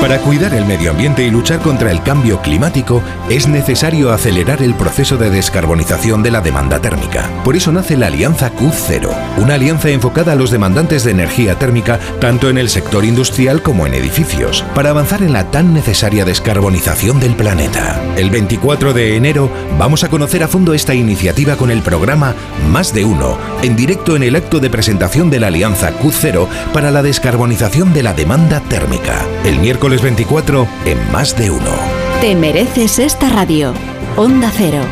[0.00, 4.74] Para cuidar el medio ambiente y luchar contra el cambio climático es necesario acelerar el
[4.74, 7.28] proceso de descarbonización de la demanda térmica.
[7.44, 11.98] Por eso nace la Alianza Q0, una alianza enfocada a los demandantes de energía térmica
[12.20, 17.18] tanto en el sector industrial como en edificios, para avanzar en la tan necesaria descarbonización
[17.18, 18.00] del planeta.
[18.16, 22.34] El 24 de enero vamos a conocer a fondo esta iniciativa con el programa
[22.70, 26.92] Más de Uno, en directo en el acto de presentación de la Alianza Q0 para
[26.92, 29.26] la descarbonización de la demanda térmica.
[29.44, 31.72] El miércoles 24 en Más de Uno.
[32.20, 33.72] Te mereces esta radio.
[34.16, 34.82] Onda Cero,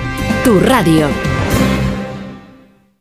[0.43, 1.09] tu radio.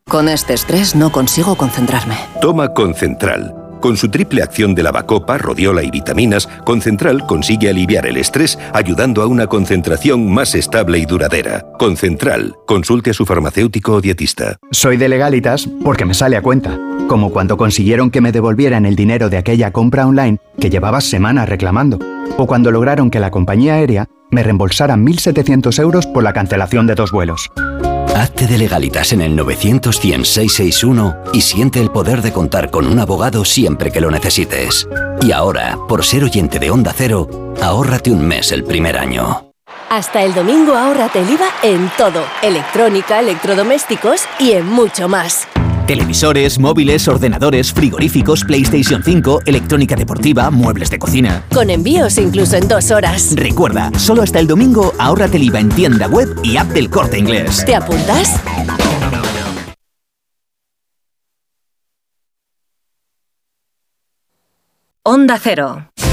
[0.07, 2.15] Con este estrés no consigo concentrarme.
[2.41, 3.55] Toma Concentral.
[3.79, 9.21] Con su triple acción de lavacopa, rodiola y vitaminas, Concentral consigue aliviar el estrés ayudando
[9.21, 11.65] a una concentración más estable y duradera.
[11.79, 12.55] Concentral.
[12.67, 14.57] Consulte a su farmacéutico o dietista.
[14.71, 16.77] Soy de legalitas porque me sale a cuenta.
[17.07, 21.47] Como cuando consiguieron que me devolvieran el dinero de aquella compra online que llevaba semanas
[21.47, 21.99] reclamando.
[22.37, 26.95] O cuando lograron que la compañía aérea me reembolsara 1.700 euros por la cancelación de
[26.95, 27.51] dos vuelos.
[28.15, 32.97] Hazte de legalitas en el 900 661 y siente el poder de contar con un
[32.97, 34.87] abogado siempre que lo necesites.
[35.21, 39.51] Y ahora, por ser oyente de Onda Cero, ahórrate un mes el primer año.
[39.89, 42.23] Hasta el domingo ahórrate el IVA en todo.
[42.41, 45.47] Electrónica, electrodomésticos y en mucho más.
[45.87, 51.45] Televisores, móviles, ordenadores, frigoríficos, PlayStation 5, electrónica deportiva, muebles de cocina.
[51.53, 53.33] Con envíos incluso en dos horas.
[53.35, 57.19] Recuerda, solo hasta el domingo ahórrate el IVA en tienda web y app del corte
[57.19, 57.63] inglés.
[57.65, 58.41] ¿Te apuntas?
[65.03, 65.91] Onda Cero.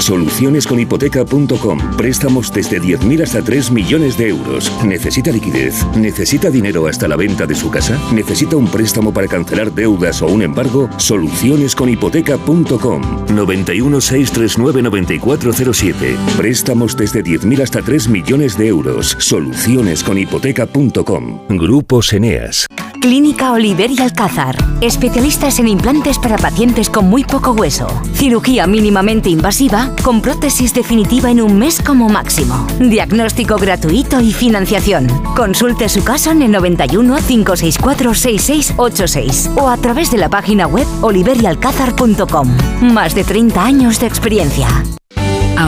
[0.00, 1.96] Solucionesconhipoteca.com.
[1.96, 4.72] Préstamos desde 10.000 hasta 3 millones de euros.
[4.84, 5.84] ¿Necesita liquidez?
[5.96, 7.98] ¿Necesita dinero hasta la venta de su casa?
[8.12, 10.88] ¿Necesita un préstamo para cancelar deudas o un embargo?
[10.96, 13.02] Solucionesconhipoteca.com.
[13.34, 16.16] 91 639 9407.
[16.36, 19.16] Préstamos desde 10.000 hasta 3 millones de euros.
[19.18, 21.40] Solucionesconhipoteca.com.
[21.48, 22.66] Grupos Eneas.
[23.00, 24.56] Clínica Oliver y Alcázar.
[24.82, 27.88] Especialistas en implantes para pacientes con muy poco hueso.
[28.12, 32.66] Cirugía mínimamente invasiva con prótesis definitiva en un mes como máximo.
[32.78, 35.06] Diagnóstico gratuito y financiación.
[35.36, 40.86] Consulte su caso en el 91 564 6686 o a través de la página web
[41.02, 42.48] oliverialcázar.com.
[42.92, 44.68] Más de 30 años de experiencia.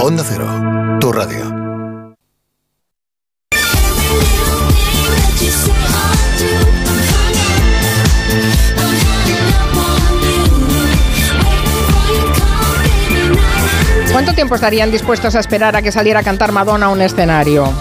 [0.00, 0.46] Onda Cero,
[1.00, 1.44] tu radio.
[14.12, 17.72] ¿Cuánto tiempo estarían dispuestos a esperar a que saliera a cantar Madonna a un escenario?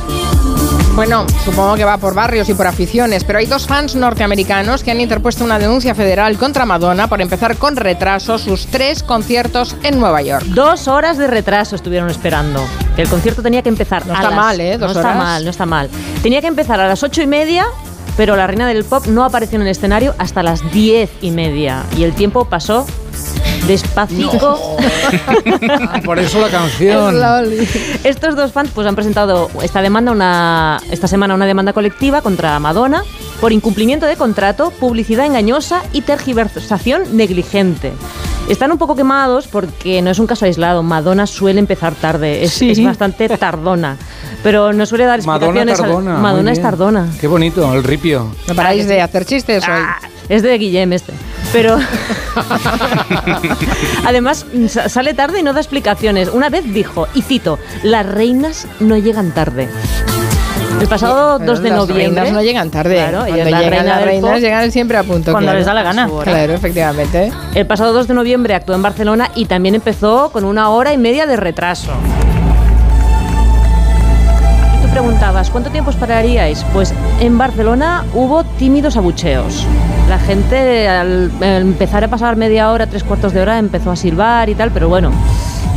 [0.98, 4.90] Bueno, supongo que va por barrios y por aficiones, pero hay dos fans norteamericanos que
[4.90, 10.00] han interpuesto una denuncia federal contra Madonna por empezar con retraso sus tres conciertos en
[10.00, 10.44] Nueva York.
[10.48, 12.66] Dos horas de retraso estuvieron esperando.
[12.98, 14.80] El concierto tenía que empezar No a está las- mal, ¿eh?
[14.80, 15.90] Dos no está mal, no está mal.
[16.24, 17.68] Tenía que empezar a las ocho y media,
[18.18, 21.84] pero la reina del pop no apareció en el escenario hasta las diez y media.
[21.96, 22.88] Y el tiempo pasó
[23.66, 24.78] despacito.
[26.06, 27.16] Por eso la canción.
[28.04, 32.60] Estos dos fans pues, han presentado esta demanda una, esta semana una demanda colectiva contra
[32.60, 33.04] Madonna
[33.42, 37.94] por incumplimiento de contrato, publicidad engañosa y tergiversación negligente.
[38.48, 40.82] Están un poco quemados porque no es un caso aislado.
[40.84, 42.72] Madonna suele empezar tarde, es, Sí.
[42.72, 43.98] es bastante tardona,
[44.44, 45.78] pero no suele dar explicaciones.
[45.78, 46.18] Tardona.
[46.18, 47.08] Madonna es tardona.
[47.20, 48.32] Qué bonito, el ripio.
[48.48, 49.74] No paráis de hacer chistes hoy.
[49.76, 49.98] Ah,
[50.30, 51.14] Es de Guillem este.
[51.54, 51.78] Pero
[54.06, 56.30] además sa- sale tarde y no da explicaciones.
[56.34, 59.70] Una vez dijo, y cito, las reinas no llegan tarde.
[60.80, 62.22] El pasado Pero 2 de las noviembre.
[62.22, 62.96] reinas no llegan tarde.
[62.96, 64.40] Claro, Cuando es la llegan reina las reinas pop.
[64.40, 65.32] llegan siempre a punto.
[65.32, 65.58] Cuando claro.
[65.58, 66.10] les da la gana.
[66.24, 67.32] Claro, efectivamente.
[67.56, 70.98] El pasado 2 de noviembre actuó en Barcelona y también empezó con una hora y
[70.98, 71.92] media de retraso.
[74.78, 76.64] Y tú preguntabas, ¿cuánto tiempo esperaríais?
[76.74, 79.66] Pues en Barcelona hubo tímidos abucheos.
[80.08, 84.48] La gente al empezar a pasar media hora, tres cuartos de hora, empezó a silbar
[84.50, 85.12] y tal, pero bueno,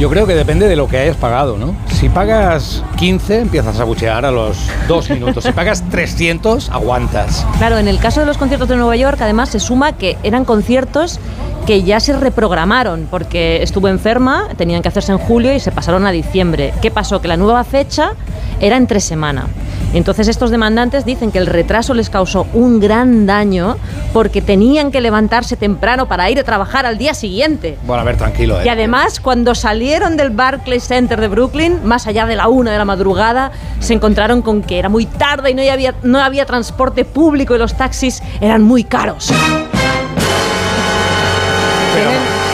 [0.00, 1.76] Yo creo que depende de lo que hayas pagado, ¿no?
[1.92, 4.56] Si pagas 15, empiezas a buchear a los
[4.88, 5.44] dos minutos.
[5.44, 7.46] Si pagas 300, aguantas.
[7.58, 10.46] Claro, en el caso de los conciertos de Nueva York, además, se suma que eran
[10.46, 11.20] conciertos
[11.66, 16.06] que ya se reprogramaron porque estuvo enferma, tenían que hacerse en julio y se pasaron
[16.06, 16.72] a diciembre.
[16.80, 17.20] ¿Qué pasó?
[17.20, 18.12] Que la nueva fecha
[18.58, 19.48] era entre semana.
[19.92, 23.76] Entonces estos demandantes dicen que el retraso les causó un gran daño
[24.12, 27.76] porque tenían que levantarse temprano para ir a trabajar al día siguiente.
[27.86, 28.64] Bueno, a ver, tranquilo, ¿eh?
[28.66, 32.78] Y además, cuando salieron del Barclays Center de Brooklyn, más allá de la una de
[32.78, 33.50] la madrugada,
[33.80, 37.58] se encontraron con que era muy tarde y no había, no había transporte público y
[37.58, 39.32] los taxis eran muy caros.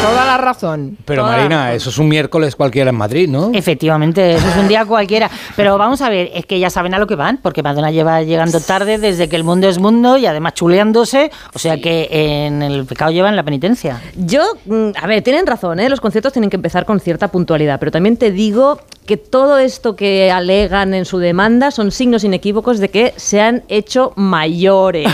[0.03, 0.97] Toda la razón.
[1.05, 1.77] Pero Toda Marina, razón.
[1.77, 3.51] eso es un miércoles cualquiera en Madrid, ¿no?
[3.53, 5.31] Efectivamente, eso es un día cualquiera.
[5.57, 8.23] Pero vamos a ver, es que ya saben a lo que van, porque Madonna lleva
[8.23, 12.63] llegando tarde desde que el mundo es mundo y además chuleándose, o sea que en
[12.63, 14.01] el pecado llevan la penitencia.
[14.17, 15.89] Yo, mm, a ver, tienen razón, ¿eh?
[15.89, 19.95] los conciertos tienen que empezar con cierta puntualidad, pero también te digo que todo esto
[19.95, 25.09] que alegan en su demanda son signos inequívocos de que se han hecho mayores.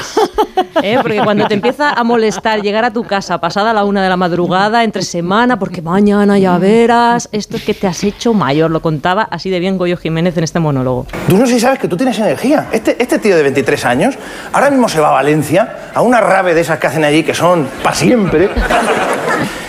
[0.83, 0.99] ¿eh?
[1.03, 4.17] Porque cuando te empieza a molestar llegar a tu casa pasada la una de la
[4.17, 8.81] madrugada, entre semana, porque mañana ya verás, esto es que te has hecho mayor, lo
[8.81, 11.07] contaba así de bien Goyo Jiménez en este monólogo.
[11.29, 12.69] Tú no sé si sabes que tú tienes energía.
[12.73, 14.15] Este, este tío de 23 años
[14.53, 17.35] ahora mismo se va a Valencia a una rave de esas que hacen allí que
[17.35, 18.49] son para siempre.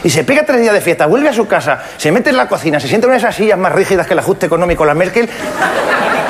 [0.04, 2.48] Y se pega tres días de fiesta, vuelve a su casa, se mete en la
[2.48, 5.30] cocina, se sienta en esas sillas más rígidas que el ajuste económico, la Merkel,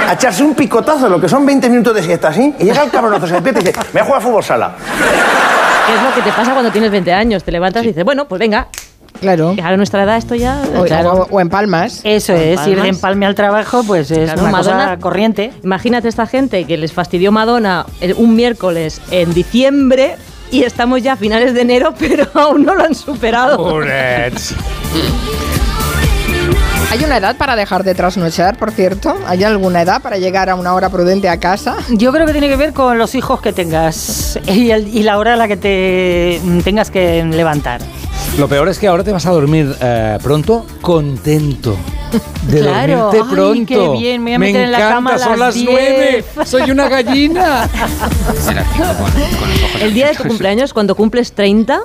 [0.08, 2.92] a echarse un picotazo, lo que son 20 minutos de siesta así, y llega el
[2.92, 4.76] cabronazo, se despierta y dice, me voy a jugar a fútbol sala.
[5.88, 7.44] ¿Qué es lo que te pasa cuando tienes 20 años?
[7.44, 8.68] Te levantas y dices, bueno, pues venga.
[9.20, 9.56] Claro.
[9.64, 10.62] A nuestra edad esto ya...
[10.76, 12.02] O, o- o en Palmas.
[12.04, 12.88] Eso O en es, ir de Palmas.
[12.88, 15.52] empalme al trabajo, pues es Claro, una Madonna- cosa corriente.
[15.64, 17.86] Imagínate esta gente que les fastidió Madonna
[18.18, 20.16] un miércoles en diciembre
[20.52, 23.58] y estamos ya a finales de enero, pero aún no lo han superado.
[26.92, 29.16] ¿Hay una edad para dejar de trasnochar, por cierto?
[29.26, 31.76] ¿Hay alguna edad para llegar a una hora prudente a casa?
[31.90, 35.18] Yo creo que tiene que ver con los hijos que tengas y, el- y la
[35.18, 37.82] hora a la que te mm, tengas que levantar.
[38.38, 41.76] Lo peor es que ahora te vas a dormir eh, pronto contento.
[42.48, 43.06] De Claro.
[43.12, 43.94] dormirte Ay, pronto.
[43.94, 45.70] qué bien, me voy a meter en la encanta, cama a son las las 10.
[45.72, 46.26] nueve.
[46.46, 47.68] Soy una gallina.
[49.82, 51.80] El día de tu cumpleaños, cuando cumples 30,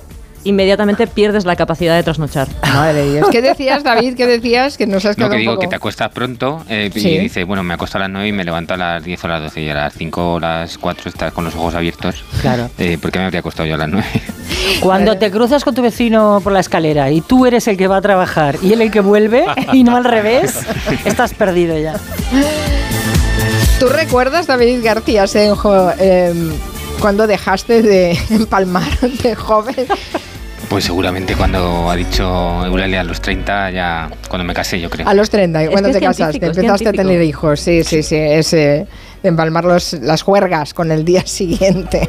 [0.48, 2.48] inmediatamente pierdes la capacidad de trasnochar.
[2.62, 3.28] Madre de Dios.
[3.30, 4.14] ¿Qué decías, David?
[4.16, 4.76] ¿Qué decías?
[4.76, 5.60] Que nos has No, quedado que un digo poco...
[5.62, 7.08] que te acuestas pronto eh, Sí.
[7.08, 9.26] y dices, bueno, me acuesto a las 9 y me levanto a las 10 o
[9.26, 12.24] a las 12 y a las 5 o las 4 estás con los ojos abiertos.
[12.40, 12.70] Claro.
[12.78, 14.06] Eh, ¿Por qué me habría acostado yo a las 9?
[14.80, 17.98] Cuando te cruzas con tu vecino por la escalera y tú eres el que va
[17.98, 20.58] a trabajar y él el que vuelve y no al revés,
[21.04, 21.94] estás perdido ya.
[23.78, 26.50] ¿Tú recuerdas, David García Senjo, em,
[27.00, 29.86] cuando dejaste de empalmar de joven?
[30.68, 35.08] Pues seguramente cuando ha dicho Eulalia a los 30, ya cuando me casé, yo creo.
[35.08, 37.60] A los 30, Es cuando te casaste, científico, empezaste a tener hijos.
[37.60, 38.86] Sí, sí, sí, ese
[39.22, 42.06] de empalmar los- las juergas con el día siguiente.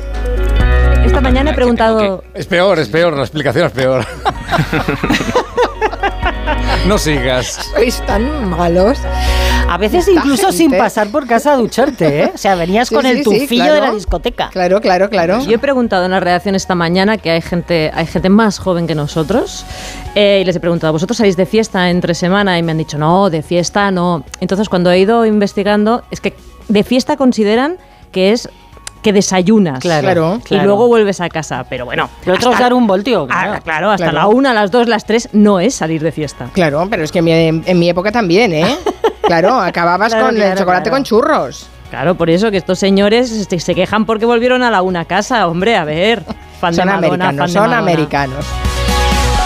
[1.05, 2.23] Esta mañana he preguntado...
[2.33, 4.05] Es peor, es peor, la explicación es peor.
[6.85, 7.71] no sigas.
[7.73, 8.97] Sois tan malos.
[9.69, 12.31] A veces incluso sin pasar por casa a ducharte, ¿eh?
[12.33, 13.73] O sea, venías Sí, con sí, el sí, tufillo claro.
[13.75, 14.49] de la discoteca.
[14.49, 15.45] Claro, claro, claro.
[15.45, 18.87] Yo he preguntado en la redacción esta mañana que hay gente, hay gente más joven
[18.87, 19.65] que nosotros
[20.15, 22.57] eh, y les he preguntado, ¿vosotros salís de fiesta entre semana?
[22.57, 24.23] Y me han dicho, no, de fiesta no.
[24.39, 26.33] Entonces cuando he ido investigando, es que
[26.67, 27.77] de fiesta consideran
[28.11, 28.49] que es
[29.01, 31.65] que desayunas Claro, Claro, y luego vuelves a casa.
[31.69, 33.27] Pero bueno, Lo otro es hasta- dar un voltio.
[33.29, 34.17] Ah, claro, hasta Claro.
[34.17, 36.47] la una, las dos, las tres no es salir de fiesta.
[36.53, 37.31] Claro, pero es que en mi,
[37.65, 38.75] en mi época también, ¿eh?
[39.21, 40.91] Claro, acababas Claro, con el chocolate claro.
[40.91, 41.67] con churros.
[41.91, 45.47] Claro, por eso que estos señores se quejan porque volvieron a la una casa.
[45.47, 46.23] Hombre, a ver.
[46.59, 47.77] Fan de son Madonna, americanos, fan de son Madonna.
[47.79, 48.45] americanos.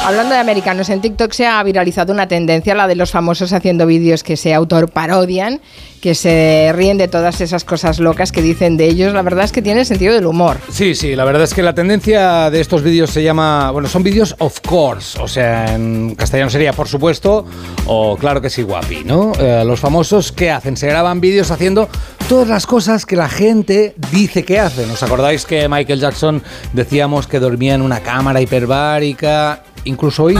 [0.06, 3.86] Hablando de americanos, en TikTok se ha viralizado una tendencia, la de los famosos haciendo
[3.86, 5.62] vídeos que se autorparodian,
[6.02, 9.14] que se ríen de todas esas cosas locas que dicen de ellos.
[9.14, 10.58] La verdad es que tiene sentido del humor.
[10.70, 14.04] Sí, sí, la verdad es que la tendencia de estos vídeos se llama, bueno, son
[14.04, 17.46] vídeos of course, o sea, en castellano sería por supuesto
[17.86, 19.32] o claro que sí guapi, ¿no?
[19.40, 21.88] Eh, los famosos que hacen, se graban vídeos haciendo
[22.28, 24.92] todas las cosas que la gente dice que hacen.
[24.92, 29.64] ¿Os acordáis que Michael Jackson decíamos que dormía en una cámara hiperbárica?
[29.86, 30.36] Incluso hoy...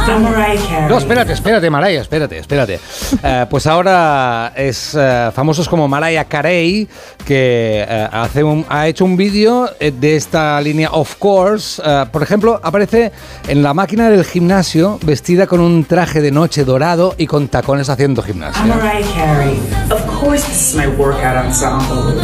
[0.90, 2.80] No, espérate, espérate, Maraya, espérate, espérate.
[3.24, 6.88] Eh, pues ahora es eh, famosos como Mariah Carey,
[7.26, 11.82] que eh, hace un- ha hecho un vídeo eh, de esta línea Of Course.
[12.12, 13.12] Por ejemplo, aparece
[13.48, 17.90] en la máquina del gimnasio vestida con un traje de noche dorado y con tacones
[17.90, 18.64] haciendo gimnasia.
[18.66, 19.60] Mariah Carey.
[19.92, 22.20] Of course, this is my workout ensemble.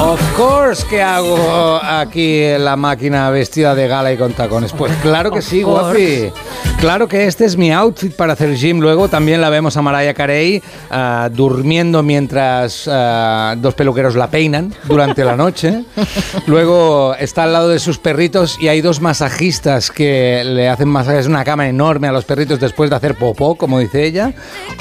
[0.00, 4.72] Of course que hago aquí en la máquina vestida de gala y con tacones.
[4.72, 6.30] Pues claro que sí, Of course.
[6.30, 6.32] guapi.
[6.80, 8.80] Claro que este es mi outfit para hacer gym.
[8.80, 14.74] Luego también la vemos a Mariah Carey ah, durmiendo mientras ah, dos peluqueros la peinan
[14.84, 15.84] durante la noche.
[16.46, 21.26] Luego está al lado de sus perritos y hay dos masajistas que le hacen masajes
[21.26, 24.32] en una cama enorme a los perritos después de hacer popó, como dice ella.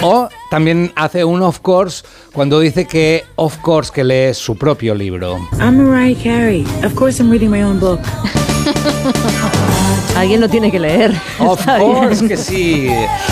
[0.01, 4.93] O también hace un of course cuando dice que of course que lee su propio
[4.93, 5.37] libro.
[5.53, 6.65] I'm Mariah Carey.
[6.83, 8.01] Of course, I'm reading my own book.
[10.15, 11.13] Alguien lo tiene que leer.
[11.39, 12.89] Of course que sí.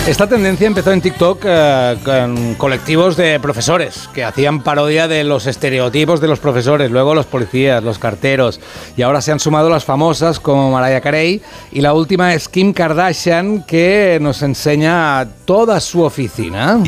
[0.07, 5.45] Esta tendencia empezó en TikTok eh, con colectivos de profesores que hacían parodia de los
[5.45, 8.59] estereotipos de los profesores, luego los policías, los carteros,
[8.95, 12.73] y ahora se han sumado las famosas como Mariah Carey y la última es Kim
[12.73, 16.79] Kardashian que nos enseña toda su oficina.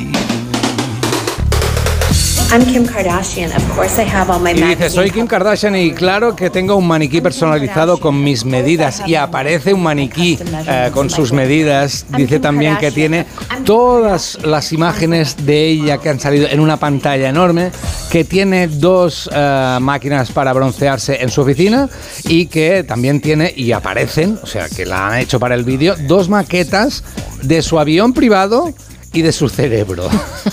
[2.53, 3.49] I'm Kim Kardashian.
[3.55, 6.75] Of course, I have all my Y dice, soy Kim Kardashian y claro que tengo
[6.75, 10.37] un maniquí personalizado con mis medidas y aparece un maniquí
[10.67, 12.05] eh, con sus medidas.
[12.09, 13.25] Dice también que tiene
[13.63, 17.71] todas las imágenes de ella que han salido en una pantalla enorme,
[18.11, 21.87] que tiene dos eh, máquinas para broncearse en su oficina
[22.25, 25.95] y que también tiene, y aparecen, o sea que la han hecho para el vídeo,
[26.05, 27.05] dos maquetas
[27.43, 28.73] de su avión privado
[29.13, 30.07] y de su cerebro.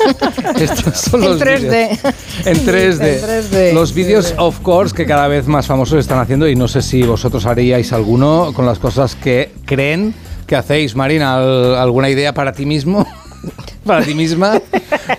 [0.61, 1.61] Estos son En los 3D.
[1.61, 2.15] vídeos.
[2.45, 3.07] En 3D.
[3.07, 3.73] En 3D.
[3.73, 7.03] Los vídeos, of course, que cada vez más famosos están haciendo y no sé si
[7.03, 10.15] vosotros haríais alguno con las cosas que creen
[10.47, 10.97] que hacéis.
[10.97, 13.07] Marina, ¿al- ¿alguna idea para ti mismo?
[13.89, 14.61] ¿Para ti misma?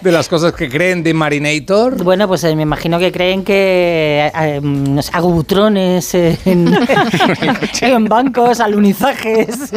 [0.02, 2.04] De las cosas que creen de Marinator.
[2.04, 6.72] Bueno, pues eh, me imagino que creen que eh, no sé, hago butrones eh, en,
[7.82, 9.74] en bancos, alunizajes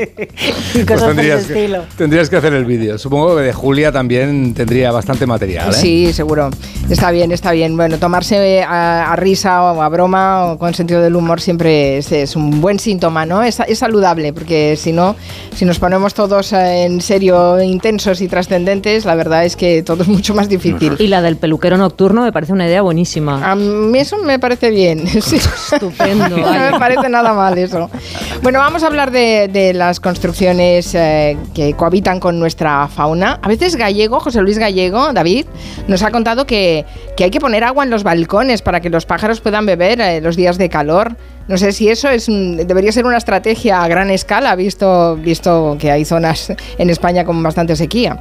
[0.74, 1.84] y cosas por ese Pues que, estilo.
[1.97, 2.99] tendrías que hacer el vídeo.
[2.99, 5.70] Supongo que de Julia también tendría bastante material.
[5.70, 5.72] ¿eh?
[5.72, 6.51] Sí, seguro.
[6.90, 7.74] Está bien, está bien.
[7.76, 12.12] Bueno, tomarse a, a risa o a broma o con sentido del humor siempre es,
[12.12, 13.43] es un buen síntoma, ¿no?
[13.43, 15.16] Es, es saludable, porque si no,
[15.55, 20.02] si nos ponemos todos eh, en serio, intensos y trascendentes, la verdad es que todo
[20.02, 20.96] es mucho más difícil.
[20.98, 23.50] Y la del peluquero nocturno me parece una idea buenísima.
[23.50, 25.04] A mí eso me parece bien.
[25.22, 25.36] Sí.
[25.36, 26.28] Estupendo.
[26.28, 27.88] no me parece nada mal eso.
[28.42, 33.38] Bueno, vamos a hablar de, de las construcciones eh, que cohabitan con nuestra fauna.
[33.40, 35.46] A veces Gallego, José Luis Gallego, David,
[35.86, 36.84] nos ha contado que,
[37.16, 40.20] que hay que poner agua en los balcones para que los pájaros puedan beber eh,
[40.20, 41.16] los días de calor.
[41.48, 45.90] No sé si eso es debería ser una estrategia a gran escala, visto, visto que
[45.90, 48.18] hay zonas en España con bastante sequía.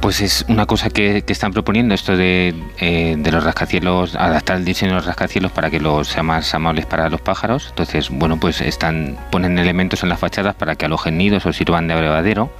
[0.00, 4.56] Pues es una cosa que, que están proponiendo, esto de, eh, de los rascacielos, adaptar
[4.58, 7.68] el diseño de los rascacielos para que los sea más amables para los pájaros.
[7.70, 11.88] Entonces, bueno, pues están ponen elementos en las fachadas para que alojen nidos o sirvan
[11.88, 12.50] de abrevadero.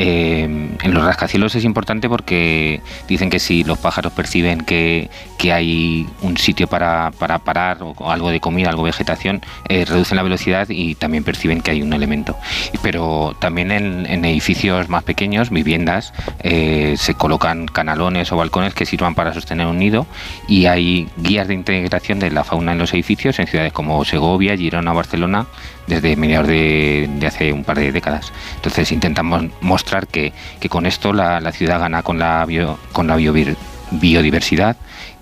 [0.00, 5.10] Eh, en los rascacielos es importante porque dicen que si los pájaros perciben que,
[5.52, 10.16] hay un sitio para, para parar o, algo de comida, algo de vegetación, eh, reducen
[10.16, 12.36] la velocidad y también perciben que hay un elemento.
[12.82, 18.86] Pero también en, en edificios más pequeños, viviendas, eh, se colocan canalones o balcones que
[18.86, 20.06] sirvan para sostener un nido
[20.46, 24.56] y hay guías de integración de la fauna en los edificios en ciudades como Segovia,
[24.56, 25.46] Girona, Barcelona,
[25.88, 28.32] desde mediados de, de hace un par de décadas.
[28.56, 33.06] Entonces intentamos mostrar que, que con esto la, la ciudad gana con la, bio- con
[33.06, 34.76] la biodiversidad,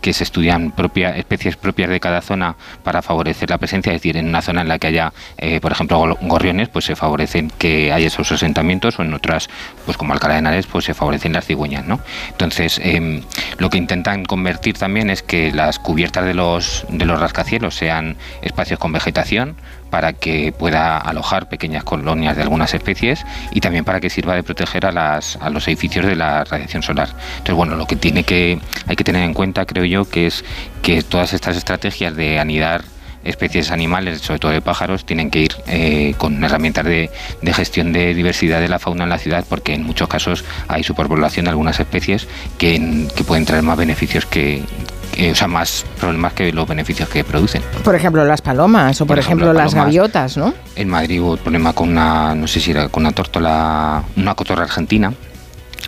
[0.07, 2.55] que se estudian propia- especies propias de cada zona
[2.85, 5.73] para favorecer la presencia, es decir, en una zona en la que haya, eh, por
[5.73, 9.49] ejemplo, gorriones, pues se favorecen que haya esos asentamientos, o en otras,
[9.85, 11.99] pues como Alcalá de Henares, pues se favorecen las cigüeñas, ¿no?
[12.31, 13.23] Entonces, em,
[13.59, 18.17] lo que intentan convertir también es que las cubiertas de los, de los rascacielos sean
[18.43, 19.57] espacios con vegetación,
[19.91, 24.43] para que pueda alojar pequeñas colonias de algunas especies y también para que sirva de
[24.43, 27.09] proteger a, las, a los edificios de la radiación solar.
[27.39, 30.45] Entonces, bueno, lo que tiene que hay que tener en cuenta, creo yo, que es
[30.83, 32.85] que todas estas estrategias de anidar
[33.25, 37.11] especies animales, sobre todo de pájaros, tienen que ir eh, con herramientas de,
[37.43, 40.85] de gestión de diversidad de la fauna en la ciudad, porque en muchos casos hay
[40.85, 44.63] superpoblación de algunas especies que, en- que pueden traer más beneficios que,
[45.13, 47.63] que- o sea, más problemas que los beneficios que producen.
[47.83, 49.87] Por ejemplo, las palomas o por, Por ejemplo, ejemplo, las palomas.
[49.87, 50.55] gaviotas, ¿no?
[50.77, 54.63] En Madrid hubo problema con una, no sé si era con una tórtola, una cotorra
[54.63, 55.13] argentina.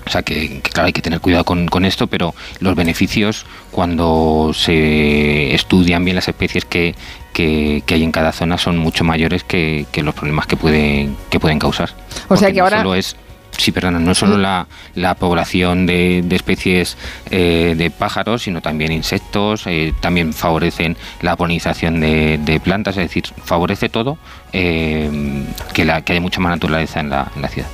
[0.09, 3.45] O sea que, que, claro, hay que tener cuidado con, con esto, pero los beneficios
[3.71, 6.95] cuando se estudian bien las especies que,
[7.35, 11.15] que, que hay en cada zona son mucho mayores que, que los problemas que pueden,
[11.31, 11.91] que pueden causar.
[12.29, 13.17] O sea que no ahora- solo es
[13.57, 16.97] Sí, perdona, no solo la, la población de, de especies
[17.31, 23.03] eh, de pájaros, sino también insectos, eh, también favorecen la polinización de, de plantas, es
[23.09, 24.17] decir, favorece todo
[24.53, 25.11] eh,
[25.73, 27.69] que, la, que haya mucha más naturaleza en la, en la ciudad.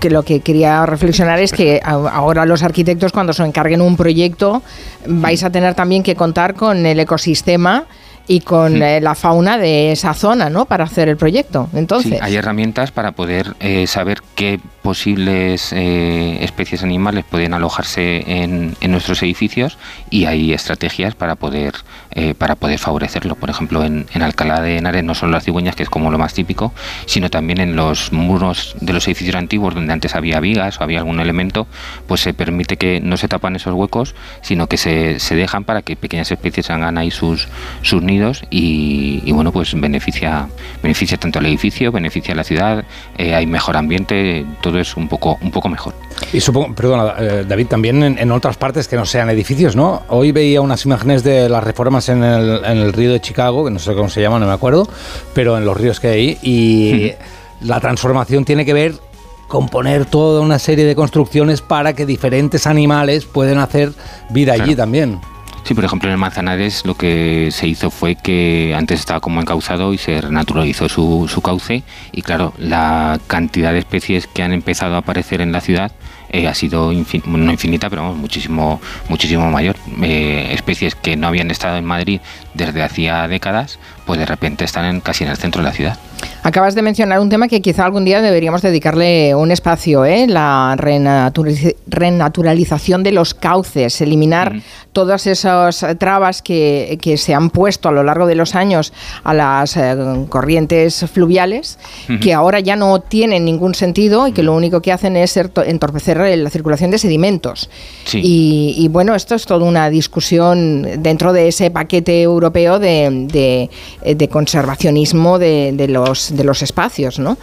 [0.00, 4.62] Que, lo que quería reflexionar es que ahora los arquitectos cuando se encarguen un proyecto
[5.06, 7.86] vais a tener también que contar con el ecosistema
[8.28, 10.66] y con eh, la fauna de esa zona, ¿no?
[10.66, 11.68] Para hacer el proyecto.
[11.74, 18.22] Entonces, Sí, hay herramientas para poder eh, saber qué posibles eh, especies animales pueden alojarse
[18.26, 19.78] en, en, nuestros edificios
[20.10, 21.74] y hay estrategias para poder
[22.14, 23.34] eh, para poder favorecerlo.
[23.36, 26.34] Por ejemplo, en, Alcalá de Henares no solo las cigüeñas, que es como lo más
[26.34, 26.72] típico,
[27.06, 30.98] sino también en los muros de los edificios antiguos donde antes había vigas o había
[30.98, 31.66] algún elemento,
[32.06, 35.82] pues se permite que no se tapan esos huecos, sino que se, se dejan para
[35.82, 37.48] que pequeñas especies hagan ahí sus,
[37.82, 40.48] sus nidos y, bueno, pues beneficia,
[40.82, 42.84] beneficia tanto al edificio, beneficia a la ciudad,
[43.18, 45.94] eh, hay mejor ambiente, todo es un poco, un poco mejor.
[46.32, 50.02] Y supongo, perdona, eh, David, también en, otras partes que no sean edificios, ¿no?
[50.08, 53.70] Hoy veía unas imágenes de las reformas en el, en el río de Chicago, que
[53.70, 54.88] no sé cómo se llama, no me acuerdo,
[55.34, 57.12] pero en los ríos que hay, y
[57.60, 58.94] la transformación tiene que ver
[59.48, 63.92] con poner toda una serie de construcciones para que diferentes animales puedan hacer
[64.30, 65.20] vida allí también.
[65.64, 69.40] Sí, por ejemplo, en el Manzanares lo que se hizo fue que antes estaba como
[69.40, 74.52] encauzado y se renaturalizó su, su cauce y claro, la cantidad de especies que han
[74.52, 75.92] empezado a aparecer en la ciudad
[76.32, 79.76] eh, ha sido infin no infinita, pero vamos, muchísimo, muchísimo mayor.
[80.02, 82.20] Eh, especies que no habían estado en Madrid
[82.54, 85.98] desde hacía décadas, pues de repente están en, casi en el centro de la ciudad.
[86.44, 90.26] Acabas de mencionar un tema que quizá algún día deberíamos dedicarle un espacio, ¿eh?
[90.26, 94.54] la renaturaliz renaturalización de los cauces, eliminar
[94.92, 98.92] todas esas trabas que, que, se han puesto a lo largo de los años
[99.24, 99.96] a las eh,
[100.28, 101.78] corrientes fluviales,
[102.20, 106.18] que ahora ya no tienen ningún sentido y que lo único que hacen es entorpecer
[106.38, 107.70] la circulación de sedimentos.
[108.04, 108.20] Sí.
[108.22, 113.68] Y, y, bueno, esto es toda una discusión dentro de ese paquete europeo de,
[114.02, 117.38] de, de conservacionismo de, de los de los espacios, ¿no?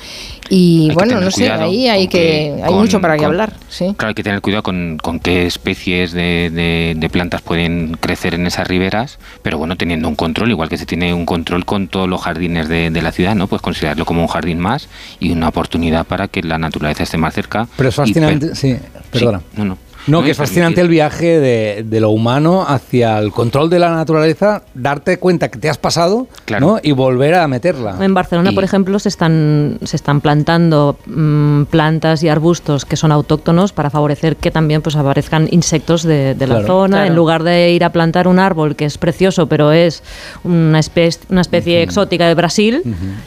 [0.49, 3.53] Y hay bueno, no sé, ahí hay que, que hay con, mucho para con, hablar.
[3.69, 3.93] Sí.
[3.95, 8.33] Claro, hay que tener cuidado con, con qué especies de, de, de, plantas pueden crecer
[8.33, 11.87] en esas riberas, pero bueno, teniendo un control, igual que se tiene un control con
[11.87, 13.47] todos los jardines de, de la ciudad, ¿no?
[13.47, 14.89] Pues considerarlo como un jardín más
[15.19, 17.67] y una oportunidad para que la naturaleza esté más cerca.
[17.77, 18.75] Pero es fascinante, sí,
[19.11, 19.39] perdona.
[19.39, 19.88] Sí, no, no.
[20.09, 23.91] No, que es fascinante el viaje de, de, lo humano hacia el control de la
[23.95, 26.65] naturaleza, darte cuenta que te has pasado claro.
[26.67, 26.79] ¿no?
[26.81, 27.97] y volver a meterla.
[28.03, 32.95] En Barcelona, Y- por ejemplo, se están, se están plantando mm, plantas y arbustos que
[32.95, 36.67] son autóctonos para favorecer que también pues, aparezcan insectos de, de la Claro.
[36.67, 36.89] zona.
[36.97, 37.07] Claro.
[37.07, 40.03] En lugar de ir a plantar un árbol que es precioso, pero es
[40.43, 42.81] una especie, una especie exótica de Brasil,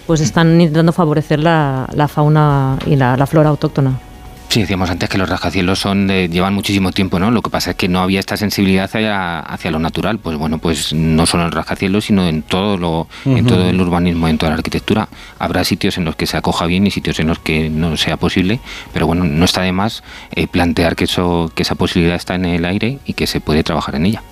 [0.07, 3.99] pues están intentando favorecer la, la fauna y la, la flora autóctona.
[4.53, 7.30] Sí, decíamos antes que los rascacielos son de- llevan muchísimo tiempo, ¿no?
[7.30, 10.18] Lo que pasa es que no había esta sensibilidad hacia, hacia lo natural.
[10.18, 13.80] Pues bueno, pues no solo en el rascacielos, sino en todo lo, en todo el
[13.80, 15.09] urbanismo, en toda la arquitectura.
[15.38, 18.18] Habrá sitios en los que se acoja bien y sitios en los que no sea
[18.18, 18.61] posible,
[18.92, 22.44] pero bueno, no está de más eh, plantear que eso, que esa posibilidad está en
[22.44, 24.22] el aire y que se puede trabajar en ella.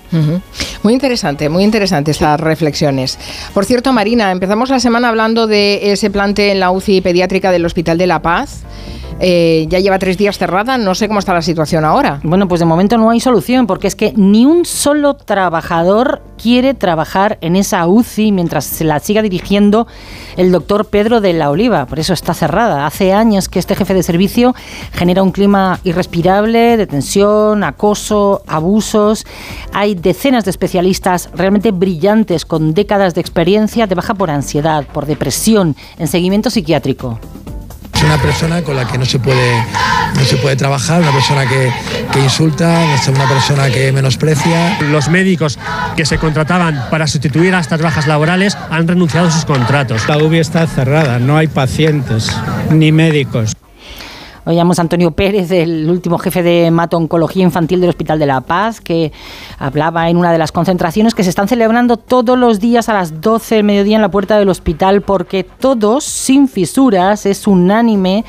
[0.83, 3.17] Muy interesante, muy interesante estas reflexiones.
[3.55, 7.65] Por cierto, Marina, empezamos la semana hablando de ese plante en la UCI pediátrica del
[7.65, 8.61] Hospital de la Paz.
[9.19, 12.19] Eh, ya lleva tres días cerrada, no sé cómo está la situación ahora.
[12.23, 16.73] Bueno, pues de momento no hay solución, porque es que ni un solo trabajador quiere
[16.73, 19.87] trabajar en esa UCI mientras se la siga dirigiendo
[20.37, 21.85] el doctor Pedro de la Oliva.
[21.85, 22.85] Por eso está cerrada.
[22.85, 24.55] Hace años que este jefe de servicio
[24.91, 29.25] genera un clima irrespirable de tensión, acoso, abusos.
[29.73, 35.05] Hay decenas de especialistas realmente brillantes con décadas de experiencia de baja por ansiedad, por
[35.05, 37.19] depresión, en seguimiento psiquiátrico.
[38.01, 39.63] Es una persona con la que no se puede,
[40.15, 41.71] no se puede trabajar, una persona que,
[42.11, 44.79] que insulta, es una persona que menosprecia.
[44.89, 45.59] Los médicos
[45.95, 50.07] que se contrataban para sustituir a estas bajas laborales han renunciado a sus contratos.
[50.07, 52.35] La UBI está cerrada, no hay pacientes
[52.71, 53.53] ni médicos.
[54.43, 58.81] Oíamos a Antonio Pérez, el último jefe de hemato-oncología infantil del Hospital de la Paz,
[58.81, 59.11] que
[59.59, 63.21] hablaba en una de las concentraciones que se están celebrando todos los días a las
[63.21, 68.25] 12 del mediodía en la puerta del hospital, porque todos, sin fisuras, es unánime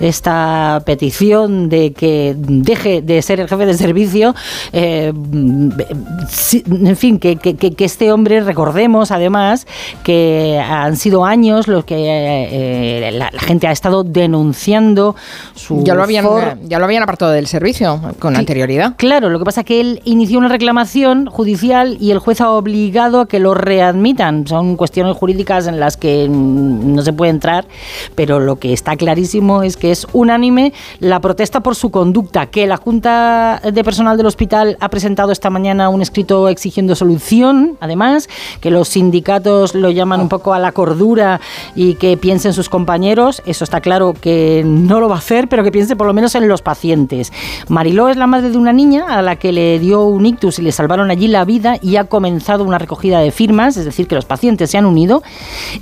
[0.00, 4.34] esta petición de que deje de ser el jefe de servicio.
[4.72, 7.38] Eh, en fin, que,
[7.78, 9.68] este hombre, recordemos además
[10.02, 15.14] que han sido años los que eh, la, la gente ha estado denunciando
[15.54, 16.58] su ya lo habían for...
[16.62, 18.94] ya lo habían apartado del servicio con sí, anterioridad.
[18.96, 22.50] Claro, lo que pasa es que él inició una reclamación judicial y el juez ha
[22.50, 24.46] obligado a que lo readmitan.
[24.46, 27.66] Son cuestiones jurídicas en las que no se puede entrar,
[28.14, 32.66] pero lo que está clarísimo es que es unánime la protesta por su conducta, que
[32.66, 38.28] la Junta de Personal del hospital ha presentado esta mañana un escrito exigiendo solución, además,
[38.60, 41.40] que los sindicatos lo llaman un poco a la cordura
[41.74, 43.42] y que piensen sus compañeros.
[43.46, 46.34] Eso está claro que no lo va a hacer pero que piense por lo menos
[46.34, 47.32] en los pacientes.
[47.68, 50.62] Mariló es la madre de una niña a la que le dio un ictus y
[50.62, 54.14] le salvaron allí la vida y ha comenzado una recogida de firmas, es decir, que
[54.14, 55.22] los pacientes se han unido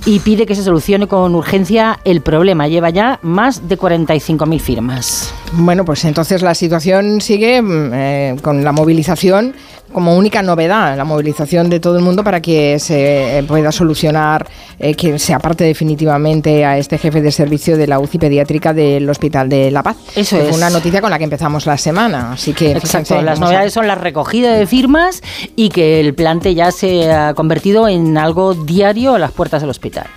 [0.05, 2.67] y pide que se solucione con urgencia el problema.
[2.67, 5.33] Lleva ya más de 45.000 firmas.
[5.53, 9.53] Bueno, pues entonces la situación sigue mm, eh, con la movilización
[9.91, 14.47] como única novedad, la movilización de todo el mundo para que se eh, pueda solucionar,
[14.79, 19.09] eh, que se aparte definitivamente a este jefe de servicio de la UCI pediátrica del
[19.09, 19.97] Hospital de La Paz.
[20.15, 20.49] Eso Que es.
[20.49, 23.73] Fue una noticia con la que empezamos la semana, así que Exacto, fíjense, las novedades
[23.73, 25.21] son la recogida de firmas
[25.55, 29.69] y que el plante ya se ha convertido en algo diario a las puertas del
[29.69, 30.07] hospital.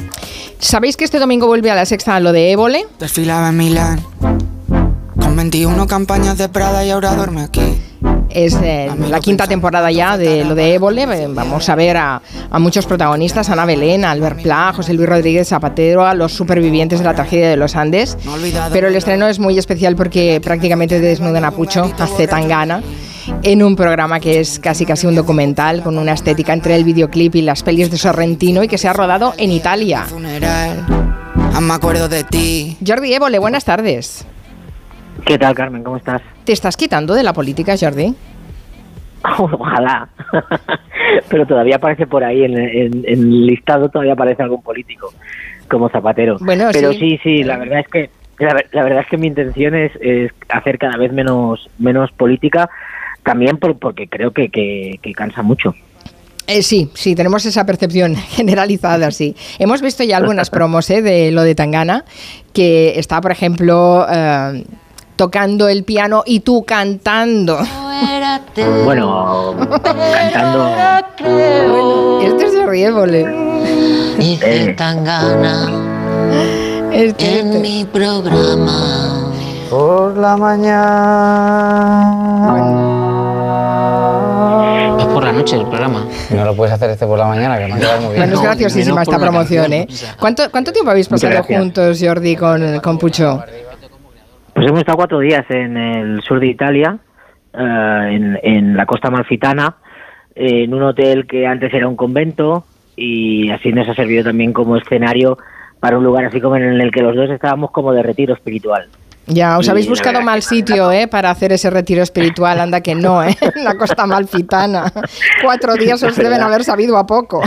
[0.59, 2.87] ¿Sabéis que este domingo vuelve a la sexta lo de Évole?
[2.99, 4.01] Desfilaba en Milán
[5.21, 7.61] con 21 campañas de Prada y ahora duerme aquí.
[8.35, 11.05] Es eh, la quinta temporada ya de lo de Évole.
[11.05, 12.21] Eh, Vamos a ver a,
[12.51, 16.99] a muchos protagonistas, Ana Belén, a Albert Pla, José Luis Rodríguez Zapatero, a los supervivientes
[16.99, 18.19] de la tragedia de los Andes.
[18.73, 22.83] Pero el estreno es muy especial porque prácticamente desnudan a Pucho, a Zetangana,
[23.45, 27.37] en un programa que es casi casi un documental con una estética entre el videoclip
[27.37, 30.03] y las pelis de Sorrentino y que se ha rodado en Italia.
[30.03, 30.85] Funeral,
[31.55, 32.77] aún me acuerdo de ti.
[32.85, 34.27] Jordi Évole, buenas tardes.
[35.25, 35.85] ¿Qué tal, Carmen?
[35.85, 36.21] ¿Cómo estás?
[36.45, 38.15] ¿Te estás quitando de la política, Jordi?
[39.39, 40.09] Ojalá.
[41.29, 45.13] Pero todavía aparece por ahí, en, en- en el listado todavía aparece algún político
[45.69, 46.37] como Zapatero.
[46.41, 46.99] Bueno, Pero sí.
[46.99, 49.93] sí, sí, la verdad es que la, ver- la verdad es que mi intención es,
[50.01, 52.69] es hacer cada vez menos menos política,
[53.23, 55.75] también por- porque creo que, que, que cansa mucho.
[56.47, 59.35] Eh, sí, sí, tenemos esa percepción generalizada, sí.
[59.59, 62.05] Hemos visto ya algunas promos eh, de lo de Tangana,
[62.53, 64.65] que está, por ejemplo, eh,
[65.17, 67.59] tocando el piano y tú cantando.
[68.85, 70.71] Bueno, cantando.
[71.21, 73.25] Bueno, este se ríe, Évole.
[74.19, 75.71] Eh, Tangana
[76.93, 79.33] Este, en mi programa.
[79.71, 80.37] Por la
[84.05, 84.97] mañana.
[84.99, 86.07] Es por la noche el programa.
[86.31, 88.21] No lo puedes hacer este por la mañana, que me ha quedado muy bien.
[88.21, 89.89] Bueno, es graciosísima esta promoción, ¿eh?
[90.21, 93.43] ¿Cuánto, ¿Cuánto tiempo habéis pasado juntos, Jordi, con, con Pucho?
[94.55, 96.99] Pues hemos estado cuatro días en el sur de Italia,
[97.53, 99.77] eh, en, en la costa malfitana,
[100.35, 102.65] en un hotel que antes era un convento
[102.97, 105.39] y así nos ha servido también como escenario
[105.81, 108.89] para un lugar así como en el que los dos estábamos como de retiro espiritual.
[109.27, 111.09] Ya, os habéis buscado mal sitio, ¿eh?
[111.09, 113.37] Para hacer ese retiro espiritual, anda que no, ¿eh?
[113.57, 114.93] En la costa malfitana.
[115.43, 117.43] Cuatro días os deben haber sabido a poco.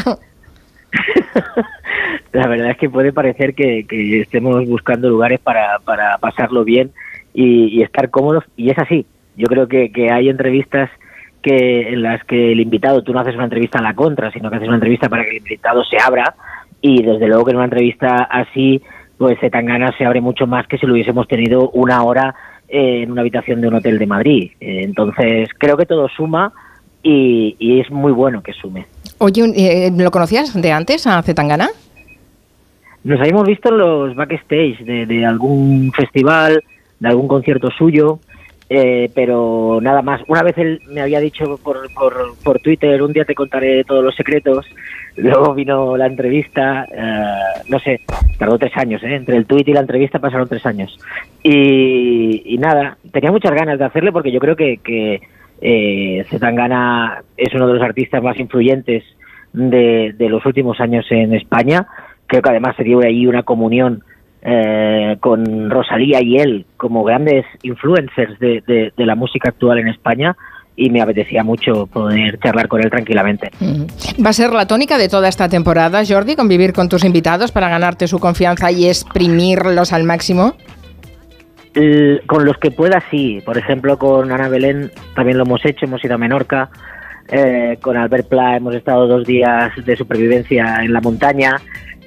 [2.33, 3.85] La verdad es que puede parecer que,
[4.21, 6.91] estemos buscando lugares para, para pasarlo bien
[7.33, 9.05] y, estar cómodos, y es así.
[9.35, 10.89] Yo creo que, hay entrevistas
[11.41, 14.49] que en las que el invitado, tú no haces una entrevista a la contra, sino
[14.49, 16.35] que haces una entrevista para que el invitado se abra,
[16.81, 18.81] y desde luego que en una entrevista así,
[19.17, 22.35] pues Zetangana se abre mucho más que si lo hubiésemos tenido una hora
[22.67, 24.51] eh, en una habitación de un hotel de Madrid.
[24.59, 26.51] Eh, Entonces, creo que todo suma
[27.01, 28.85] y es muy bueno que sume.
[29.19, 31.69] Oye, un- eh, ¿lo conocías de antes a Zetangana?
[33.03, 36.63] Nos habíamos visto en los backstage de, de algún festival,
[36.99, 38.19] de algún concierto suyo,
[38.69, 40.21] eh, pero nada más.
[40.27, 44.03] Una vez él me había dicho por, por, por Twitter, un día te contaré todos
[44.03, 44.65] los secretos.
[45.15, 48.01] Luego vino la entrevista, eh, no sé,
[48.37, 49.15] tardó tres años, ¿eh?
[49.15, 50.95] entre el tweet y la entrevista pasaron tres años.
[51.41, 55.21] Y, y nada, tenía muchas ganas de hacerle porque yo creo que, que
[55.61, 59.03] eh, Zetangana es uno de los artistas más influyentes
[59.53, 61.87] de, los últimos años en España.
[62.27, 64.03] Creo que además se dio ahí una comunión
[64.41, 69.87] eh, con Rosalía y él como grandes influencers de, de- de la música actual en
[69.87, 70.35] España
[70.75, 73.49] y me apetecía mucho poder charlar con él tranquilamente.
[74.23, 77.67] ¿Va a ser la tónica de toda esta temporada, Jordi, convivir con tus invitados para
[77.67, 80.53] ganarte su confianza y exprimirlos al máximo?
[81.77, 83.41] L- con los que pueda, sí.
[83.45, 86.69] Por ejemplo, con Ana Belén también lo hemos hecho, hemos ido a Menorca.
[87.29, 91.57] Eh, con Albert Pla hemos estado dos días de supervivencia en la montaña.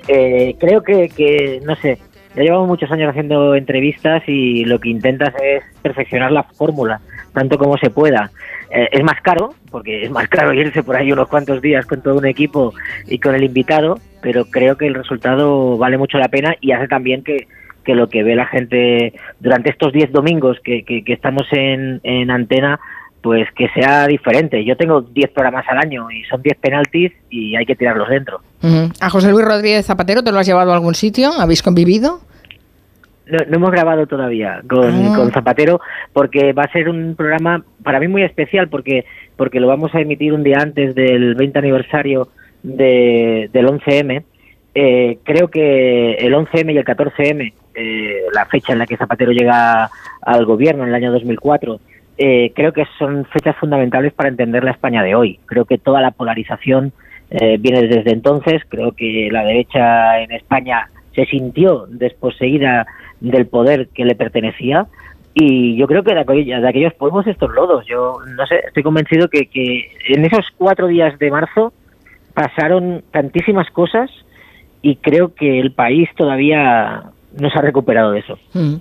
[0.08, 1.98] Eh, creo que, que, no sé,
[2.34, 7.00] ya llevamos muchos años haciendo entrevistas y lo que intentas es perfeccionar la fórmula,
[7.32, 8.30] tanto como se pueda.
[8.70, 12.02] Eh, es más caro, porque es más caro irse por ahí unos cuantos días con
[12.02, 12.72] todo un equipo
[13.06, 16.88] y con el invitado, pero creo que el resultado vale mucho la pena y hace
[16.88, 17.46] también que,
[17.90, 22.00] que lo que ve la gente durante estos 10 domingos que, que- que estamos en,
[22.04, 22.78] en antena,
[23.20, 24.64] pues que sea diferente.
[24.64, 28.40] Yo tengo 10 programas al año y son 10 penaltis y hay que tirarlos dentro.
[29.00, 31.30] ¿A José Luis Rodríguez Zapatero te lo has llevado a algún sitio?
[31.38, 32.20] ¿Habéis convivido?
[33.26, 35.12] No, no hemos grabado todavía con, Ah.
[35.16, 35.80] con Zapatero
[36.12, 39.04] porque va a ser un programa para mí muy especial porque
[39.36, 42.28] porque lo vamos a emitir un día antes del 20 aniversario
[42.62, 44.22] de, del 11M.
[44.74, 49.32] Eh, creo que el 11M y el 14M eh, la fecha en la que Zapatero
[49.32, 49.90] llega
[50.22, 51.80] al gobierno, en el año 2004,
[52.18, 55.38] eh, creo que son fechas fundamentales para entender la España de hoy.
[55.46, 56.92] Creo que toda la polarización
[57.30, 58.62] eh, viene desde entonces.
[58.68, 62.86] Creo que la derecha en España se sintió desposeída
[63.20, 64.86] del poder que le pertenecía.
[65.32, 67.86] Y yo creo que de, aquell- de aquellos polvos estos lodos.
[67.86, 71.72] Yo no sé, estoy convencido que, que en esos cuatro días de marzo
[72.34, 74.10] pasaron tantísimas cosas
[74.82, 77.04] y creo que el país todavía
[77.38, 78.38] no se ha recuperado de eso.
[78.54, 78.76] Mm.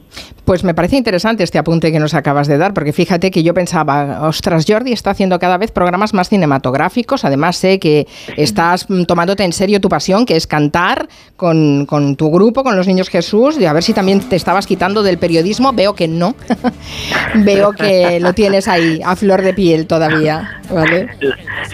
[0.45, 3.53] Pues me parece interesante este apunte que nos acabas de dar, porque fíjate que yo
[3.53, 9.03] pensaba, ostras, Jordi está haciendo cada vez programas más cinematográficos, además sé que estás mm,
[9.03, 13.09] tomándote en serio tu pasión, que es cantar con, con tu grupo, con los Niños
[13.09, 16.35] Jesús, y a ver si también te estabas quitando del periodismo, veo que no,
[17.35, 21.09] veo que lo tienes ahí a flor de piel todavía, ¿vale?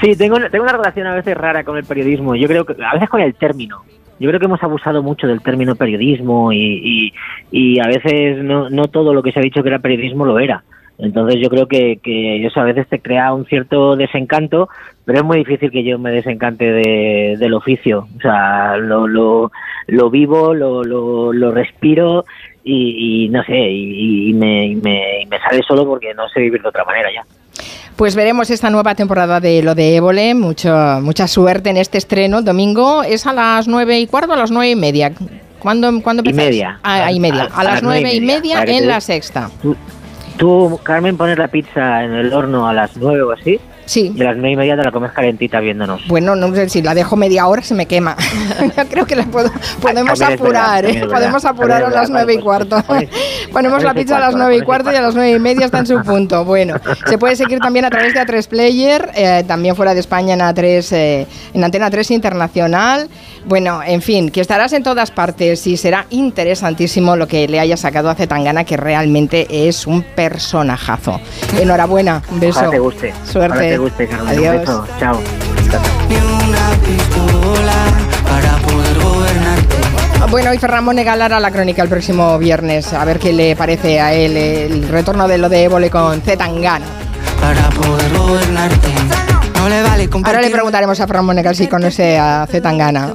[0.02, 2.36] Sí, tengo, tengo una relación a veces rara con el periodismo.
[2.36, 3.84] Yo creo que a veces con el término.
[4.20, 7.12] Yo creo que hemos abusado mucho del término periodismo y,
[7.52, 10.40] y, a veces no, no todo lo que se ha dicho que era periodismo lo
[10.40, 10.64] era.
[10.98, 14.70] Entonces yo creo que, que eso a veces te crea un cierto desencanto,
[15.04, 18.08] pero es muy difícil que yo me desencante de- del oficio.
[18.18, 19.52] O sea, lo, lo,
[19.88, 22.24] lo vivo, lo, lo, lo respiro
[22.64, 26.30] y, y no sé, y, y me, y me, y me sale solo porque no
[26.30, 27.24] sé vivir de otra manera ya.
[27.96, 30.36] Pues veremos esta nueva temporada de lo de Évole.
[30.36, 32.42] Mucho, mucha suerte en este estreno.
[32.42, 35.14] Domingo es a las nueve y cuarto, a las nueve y media.
[35.60, 36.80] ¿Cuándo, ¿cuándo Y media.
[36.84, 37.50] Ah, y media.
[37.54, 39.50] A, las nueve y media en la sexta.
[40.38, 43.60] Tú, Carmen, pones la pizza en el horno a las nueve o así.
[43.86, 44.12] Sí.
[44.16, 46.08] Y a las nueve y media te la comes calentita viéndonos.
[46.08, 48.16] Bueno, no sé si la dejo media hora se me quema.
[48.78, 51.00] Yo creo que la puedo- podemos es apurar, verdad, ¿eh?
[51.02, 52.84] verdad, Podemos apurar a las nueve y pues, cuarto.
[53.52, 55.40] Ponemos pones la el pizza a las nueve y cuarto y a las nueve y
[55.40, 56.44] media está en su punto.
[56.46, 56.76] Bueno,
[57.08, 60.40] se puede seguir también a través de A3 Player, eh, también fuera de España en
[60.42, 63.08] A3, eh, en Antena 3 Internacional.
[63.48, 67.78] Bueno, en fin, que estarás en todas partes y será interesantísimo lo que le haya
[67.78, 71.22] sacado a Zetangana, que realmente es un personajazo.
[71.60, 72.60] Enhorabuena, un beso.
[72.60, 73.14] Ojalá te guste.
[73.24, 73.58] Suerte.
[73.58, 74.38] Ojalá te guste, Carmen.
[74.38, 74.54] Adiós.
[74.54, 74.88] Un beso.
[75.00, 75.20] Chao.
[78.24, 79.76] para poder gobernarte.
[80.32, 84.00] Bueno, y Ferran Monegal hará la crónica el próximo viernes, a ver qué le parece
[84.02, 86.88] a él el retorno de lo de Évole con Zetangana.
[87.40, 89.25] Para poder gobernarte.
[89.66, 93.14] No le vale Ahora le preguntaremos a Ferran Monegal si conoce a Zetangana.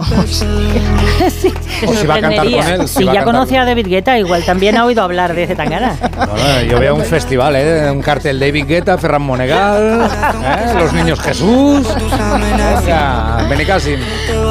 [1.87, 2.89] O si va a cantar con él.
[2.89, 5.97] Si a ya conoce a David Guetta, igual también ha oído hablar de Zetangana.
[6.17, 7.89] Bueno, yo veo un festival, ¿eh?
[7.91, 10.11] Un cartel David Guetta, Ferran Monegal,
[10.45, 10.75] ¿eh?
[10.77, 11.87] Los Niños Jesús.
[11.89, 14.01] Venga, Benicassim.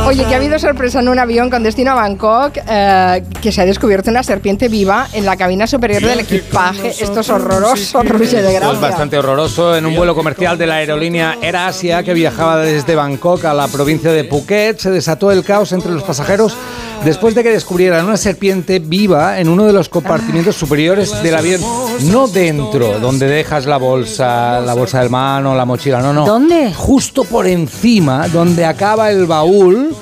[0.07, 3.61] Oye, que ha habido sorpresa en un avión con destino a Bangkok, eh, que se
[3.61, 6.89] ha descubierto una serpiente viva en la cabina superior del equipaje.
[6.89, 8.79] Esto es horroroso, Ruiz de Esto es Gracia.
[8.79, 9.75] bastante horroroso.
[9.75, 13.67] En un vuelo comercial de la aerolínea Air Asia que viajaba desde Bangkok a la
[13.67, 16.55] provincia de Phuket, se desató el caos entre los pasajeros
[17.03, 21.61] después de que descubrieran una serpiente viva en uno de los compartimientos superiores del avión.
[22.03, 26.25] No dentro, donde dejas la bolsa, la bolsa del mano, la mochila, no, no.
[26.25, 26.73] ¿Dónde?
[26.73, 29.95] Justo por encima, donde acaba el baúl.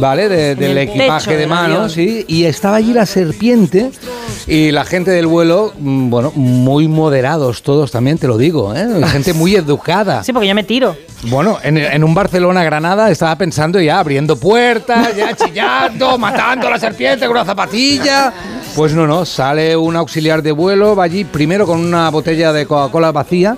[0.00, 0.28] ¿Vale?
[0.28, 2.24] De- del el equipaje de mano, sí.
[2.28, 3.90] Y estaba allí la serpiente
[4.46, 8.86] y la gente del vuelo, mm, bueno, muy moderados todos también, te lo digo, ¿eh?
[9.08, 10.22] Gente muy educada.
[10.24, 10.96] Sí, porque yo me tiro.
[11.24, 16.78] Bueno, en, en un Barcelona-Granada estaba pensando ya abriendo puertas, ya chillando, matando a la
[16.78, 18.32] serpiente con una zapatilla.
[18.74, 22.66] Pues no, no, sale un auxiliar de vuelo, va allí primero con una botella de
[22.66, 23.56] Coca-Cola vacía,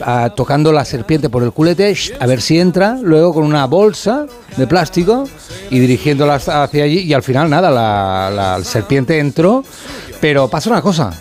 [0.00, 4.26] ah, tocando la serpiente por el culete, a ver si entra, luego con una bolsa
[4.56, 5.28] de plástico
[5.70, 9.64] y dirigiéndola hacia allí y al final nada, la, la serpiente entró,
[10.20, 11.12] pero pasa una cosa.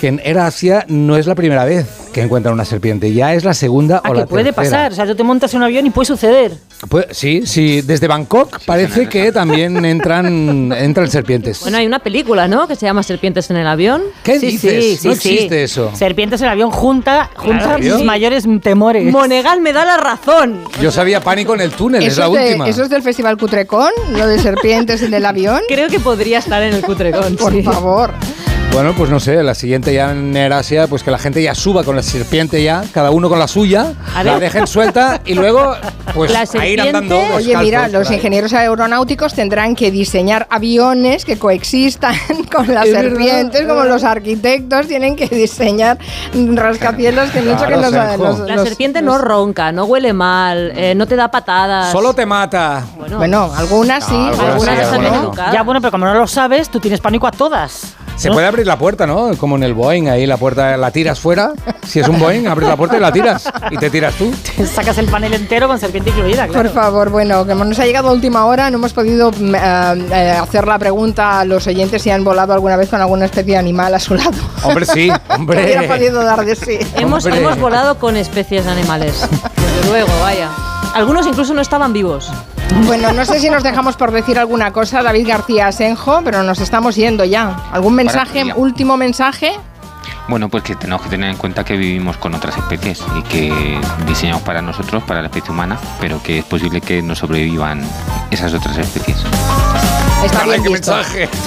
[0.00, 3.44] Que en Air Asia no es la primera vez que encuentran una serpiente, ya es
[3.44, 4.62] la segunda Ah, o la que puede tercera.
[4.64, 4.92] pasar.
[4.92, 6.52] O sea, tú te montas en un avión y puede suceder.
[6.88, 11.60] Pues, sí, sí, desde Bangkok parece que también entran, entran serpientes.
[11.62, 12.68] Bueno, hay una película, ¿no?
[12.68, 14.02] Que se llama Serpientes en el avión.
[14.22, 14.84] ¿Qué Sí, dices?
[14.84, 15.34] sí, sí, no sí.
[15.34, 15.90] existe eso.
[15.94, 19.10] Serpientes en el avión junta, junta mis mayores temores.
[19.10, 20.60] Monegal me da la razón.
[20.82, 22.68] Yo sabía pánico en el túnel, es ¿Eso la de- última.
[22.68, 23.90] ¿Eso es del Festival Cutrecón?
[24.12, 25.60] ¿Lo de serpientes en el avión?
[25.68, 27.36] Creo que podría estar en el Cutrecón.
[27.36, 27.62] Por sí.
[27.62, 28.12] favor.
[28.76, 31.54] Bueno, pues no sé, la siguiente ya en Air Asia, pues que la gente ya
[31.54, 34.42] suba con la serpiente ya, cada uno con la suya, A la ver.
[34.42, 35.74] dejen suelta y luego
[36.12, 41.38] pues La a ir andando Oye, mira, los ingenieros aeronáuticos tendrán que diseñar aviones que
[41.38, 42.14] coexistan
[42.54, 43.76] con las Es serpientes, verdad.
[43.76, 45.96] como los arquitectos tienen que diseñar
[46.34, 50.94] rascacielos que mucho Claro, que los, La serpiente los- no ronca, no huele mal, eh,
[50.94, 51.92] no te da patadas.
[51.92, 52.84] Solo te mata.
[52.98, 55.52] Bueno, Bueno, algunas sí, No, algunas algunas sí, están algunas educadas.
[55.54, 57.94] Ya, bueno, pero como no lo sabes, tú tienes pánico a todas.
[58.16, 59.36] Se puede abrir la puerta, ¿no?
[59.36, 61.52] Como en el Boeing, ahí la puerta la tiras fuera.
[61.86, 63.44] Si es un Boeing, abres la puerta y la tiras.
[63.70, 64.32] Y te tiras tú.
[64.74, 66.70] Sacas el panel entero con serpiente incluida, claro.
[66.70, 70.36] Por favor, bueno, como nos ha llegado a última hora, no hemos podido eh, eh,
[70.40, 73.58] hacer la pregunta a los oyentes si han volado alguna vez con alguna especie de
[73.58, 74.32] animal a su lado.
[74.64, 75.64] Hombre, sí, Que hombre.
[75.64, 76.78] hubiera podido dar de sí.
[76.96, 77.40] Hemos, Hombre.
[77.40, 79.28] hemos volado con especies de animales.
[79.56, 80.48] Desde luego, vaya.
[80.94, 82.30] Algunos incluso no estaban vivos.
[82.86, 86.60] Bueno, no sé si nos dejamos por decir alguna cosa, David García Asenjo, pero nos
[86.60, 87.56] estamos yendo ya.
[87.72, 89.52] ¿Algún mensaje, último mensaje?
[90.28, 93.78] Bueno, pues que tenemos que tener en cuenta que vivimos con otras especies y que
[94.06, 97.82] diseñamos para nosotros, para la especie humana, pero que es posible que no sobrevivan
[98.30, 99.18] esas otras especies.
[100.26, 100.92] Está bien qué visto.
[100.94, 101.28] mensaje!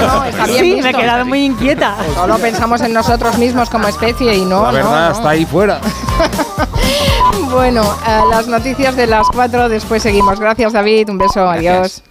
[0.00, 0.82] No, no, está bien Sí, visto.
[0.82, 1.96] me he quedado muy inquieta.
[2.14, 5.16] Solo pensamos en nosotros mismos como especie y no, La verdad no.
[5.16, 5.80] está ahí fuera.
[7.50, 10.38] Bueno, eh, las noticias de las cuatro, después seguimos.
[10.40, 11.10] Gracias, David.
[11.10, 12.02] Un beso, adiós.